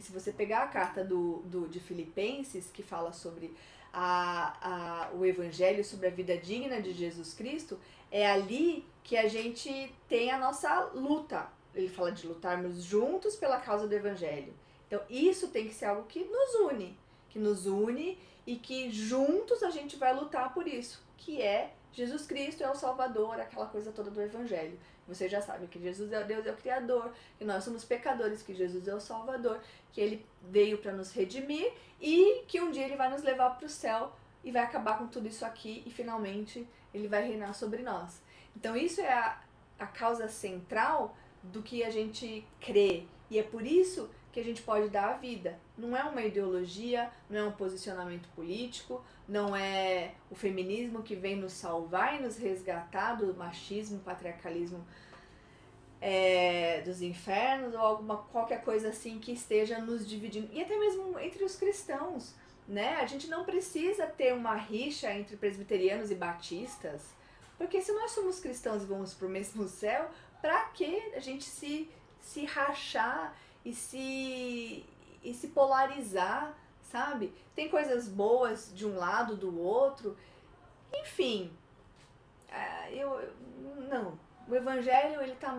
E 0.00 0.02
se 0.02 0.12
você 0.12 0.32
pegar 0.32 0.62
a 0.62 0.66
carta 0.66 1.04
do, 1.04 1.42
do, 1.44 1.68
de 1.68 1.78
Filipenses, 1.78 2.70
que 2.72 2.82
fala 2.82 3.12
sobre 3.12 3.54
a, 3.92 4.56
a, 4.62 5.10
o 5.14 5.26
Evangelho, 5.26 5.84
sobre 5.84 6.06
a 6.06 6.10
vida 6.10 6.38
digna 6.38 6.80
de 6.80 6.94
Jesus 6.94 7.34
Cristo, 7.34 7.78
é 8.10 8.26
ali 8.26 8.86
que 9.04 9.14
a 9.14 9.28
gente 9.28 9.94
tem 10.08 10.30
a 10.30 10.38
nossa 10.38 10.84
luta. 10.94 11.46
Ele 11.74 11.90
fala 11.90 12.12
de 12.12 12.26
lutarmos 12.26 12.82
juntos 12.82 13.36
pela 13.36 13.60
causa 13.60 13.86
do 13.86 13.94
Evangelho. 13.94 14.54
Então, 14.86 15.02
isso 15.10 15.48
tem 15.48 15.68
que 15.68 15.74
ser 15.74 15.84
algo 15.84 16.04
que 16.04 16.24
nos 16.24 16.54
une, 16.72 16.98
que 17.28 17.38
nos 17.38 17.66
une 17.66 18.18
e 18.46 18.56
que 18.56 18.90
juntos 18.90 19.62
a 19.62 19.68
gente 19.68 19.96
vai 19.96 20.14
lutar 20.14 20.54
por 20.54 20.66
isso, 20.66 21.04
que 21.18 21.42
é 21.42 21.74
Jesus 21.92 22.26
Cristo 22.26 22.62
é 22.62 22.70
o 22.70 22.74
Salvador, 22.74 23.40
aquela 23.40 23.66
coisa 23.66 23.90
toda 23.90 24.10
do 24.10 24.20
Evangelho. 24.20 24.78
Vocês 25.08 25.30
já 25.30 25.40
sabem 25.40 25.66
que 25.66 25.80
Jesus 25.80 26.12
é 26.12 26.22
Deus, 26.22 26.46
é 26.46 26.52
o 26.52 26.56
Criador, 26.56 27.12
que 27.36 27.44
nós 27.44 27.64
somos 27.64 27.84
pecadores, 27.84 28.42
que 28.42 28.54
Jesus 28.54 28.86
é 28.86 28.94
o 28.94 29.00
Salvador, 29.00 29.60
que 29.92 30.00
Ele 30.00 30.24
veio 30.42 30.78
para 30.78 30.92
nos 30.92 31.12
redimir 31.12 31.72
e 32.00 32.44
que 32.46 32.60
um 32.60 32.70
dia 32.70 32.84
Ele 32.84 32.96
vai 32.96 33.10
nos 33.10 33.22
levar 33.22 33.50
para 33.50 33.66
o 33.66 33.68
céu 33.68 34.12
e 34.44 34.52
vai 34.52 34.62
acabar 34.62 34.98
com 34.98 35.08
tudo 35.08 35.26
isso 35.26 35.44
aqui 35.44 35.82
e 35.84 35.90
finalmente 35.90 36.66
Ele 36.94 37.08
vai 37.08 37.26
reinar 37.26 37.54
sobre 37.54 37.82
nós. 37.82 38.22
Então 38.56 38.76
isso 38.76 39.00
é 39.00 39.12
a, 39.12 39.42
a 39.78 39.86
causa 39.86 40.28
central 40.28 41.16
do 41.42 41.62
que 41.62 41.82
a 41.82 41.90
gente 41.90 42.46
crê 42.60 43.06
e 43.28 43.38
é 43.38 43.42
por 43.42 43.66
isso 43.66 44.10
que 44.32 44.40
a 44.40 44.44
gente 44.44 44.62
pode 44.62 44.88
dar 44.88 45.10
a 45.10 45.16
vida. 45.16 45.58
Não 45.76 45.96
é 45.96 46.02
uma 46.04 46.22
ideologia, 46.22 47.10
não 47.28 47.38
é 47.38 47.44
um 47.44 47.52
posicionamento 47.52 48.28
político, 48.34 49.04
não 49.28 49.56
é 49.56 50.12
o 50.30 50.34
feminismo 50.34 51.02
que 51.02 51.16
vem 51.16 51.36
nos 51.36 51.52
salvar 51.52 52.18
e 52.18 52.22
nos 52.22 52.36
resgatar 52.36 53.14
do 53.14 53.34
machismo, 53.34 53.98
patriarcalismo 54.00 54.84
é, 56.00 56.80
dos 56.82 57.02
infernos 57.02 57.74
ou 57.74 57.80
alguma 57.80 58.18
qualquer 58.18 58.62
coisa 58.62 58.88
assim 58.88 59.18
que 59.18 59.32
esteja 59.32 59.78
nos 59.78 60.06
dividindo 60.06 60.48
e 60.52 60.62
até 60.62 60.78
mesmo 60.78 61.18
entre 61.18 61.44
os 61.44 61.56
cristãos, 61.56 62.34
né? 62.66 62.96
A 62.96 63.06
gente 63.06 63.28
não 63.28 63.44
precisa 63.44 64.06
ter 64.06 64.32
uma 64.32 64.54
rixa 64.54 65.12
entre 65.12 65.36
presbiterianos 65.36 66.10
e 66.10 66.14
batistas, 66.14 67.14
porque 67.58 67.82
se 67.82 67.92
nós 67.92 68.12
somos 68.12 68.40
cristãos 68.40 68.82
e 68.82 68.86
vamos 68.86 69.12
para 69.12 69.26
o 69.26 69.30
mesmo 69.30 69.68
céu, 69.68 70.08
para 70.40 70.64
que 70.70 71.12
a 71.14 71.20
gente 71.20 71.44
se 71.44 71.90
se 72.20 72.44
rachar 72.44 73.34
e 73.64 73.74
se, 73.74 74.84
e 75.22 75.34
se 75.34 75.48
polarizar, 75.48 76.54
sabe? 76.82 77.32
Tem 77.54 77.68
coisas 77.68 78.08
boas 78.08 78.72
de 78.74 78.86
um 78.86 78.96
lado, 78.96 79.36
do 79.36 79.58
outro. 79.58 80.16
Enfim, 80.92 81.52
é, 82.48 82.94
eu, 82.94 83.32
não. 83.88 84.18
O 84.48 84.54
evangelho, 84.54 85.20
ele 85.22 85.34
tá 85.36 85.54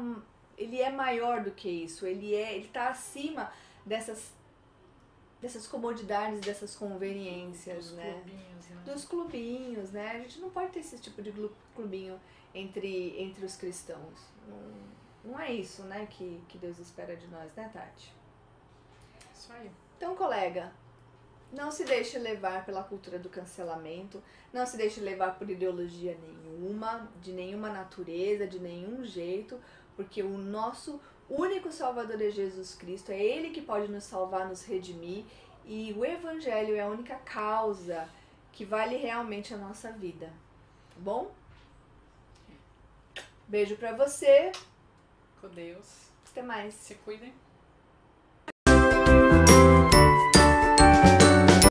ele 0.58 0.80
é 0.80 0.92
maior 0.92 1.44
do 1.44 1.52
que 1.52 1.70
isso, 1.70 2.06
ele 2.06 2.36
é, 2.36 2.56
ele 2.56 2.68
tá 2.68 2.90
acima 2.90 3.52
dessas 3.86 4.32
dessas 5.42 5.66
comodidades, 5.66 6.40
dessas 6.40 6.76
conveniências, 6.76 7.88
Dos 7.88 7.94
né? 7.94 8.14
clubinhos, 8.14 8.70
né? 8.70 8.82
Dos 8.86 9.06
clubinhos, 9.06 9.92
né? 9.92 10.12
A 10.12 10.20
gente 10.20 10.40
não 10.40 10.52
pode 10.52 10.72
ter 10.72 10.82
esse 10.82 11.00
tipo 11.00 11.20
de 11.20 11.34
clubinho 11.76 12.20
entre, 12.54 13.20
entre 13.20 13.44
os 13.44 13.56
cristãos. 13.56 14.30
Não, 14.48 14.60
não 15.24 15.40
é 15.40 15.52
isso, 15.52 15.84
né, 15.84 16.08
que, 16.10 16.42
que 16.48 16.58
Deus 16.58 16.80
espera 16.80 17.16
de 17.16 17.28
nós, 17.28 17.54
né, 17.56 17.70
Tati? 17.74 18.14
Isso 19.34 19.52
aí. 19.54 19.72
Então, 19.98 20.16
colega, 20.16 20.72
não 21.52 21.70
se 21.70 21.84
deixe 21.84 22.18
levar 22.18 22.66
pela 22.66 22.84
cultura 22.84 23.20
do 23.20 23.30
cancelamento, 23.30 24.22
não 24.54 24.66
se 24.66 24.78
deixe 24.78 25.00
levar 25.00 25.38
por 25.38 25.50
ideologia 25.50 26.18
nenhuma, 26.18 27.10
de 27.22 27.32
nenhuma 27.32 27.70
natureza, 27.70 28.48
de 28.48 28.60
nenhum 28.60 29.04
jeito, 29.04 29.60
porque 29.96 30.24
o 30.24 30.38
nosso 30.38 31.00
único 31.30 31.72
Salvador 31.72 32.22
é 32.22 32.32
Jesus 32.32 32.74
Cristo, 32.74 33.12
é 33.12 33.20
Ele 33.22 33.52
que 33.52 33.62
pode 33.62 33.92
nos 33.92 34.06
salvar, 34.06 34.48
nos 34.48 34.64
redimir, 34.64 35.26
e 35.66 35.94
o 35.94 36.04
Evangelho 36.04 36.76
é 36.76 36.80
a 36.80 36.88
única 36.88 37.16
causa 37.18 38.10
que 38.52 38.66
vale 38.66 38.98
realmente 38.98 39.54
a 39.54 39.58
nossa 39.58 39.92
vida. 39.92 40.28
Tá 40.28 40.96
bom? 40.98 41.32
Beijo 43.48 43.76
pra 43.76 43.94
você, 43.94 44.52
Com 45.42 45.50
Deus. 45.50 46.12
até 46.30 46.42
mais. 46.42 46.74
Se 46.76 46.96
cuidem. 46.96 47.34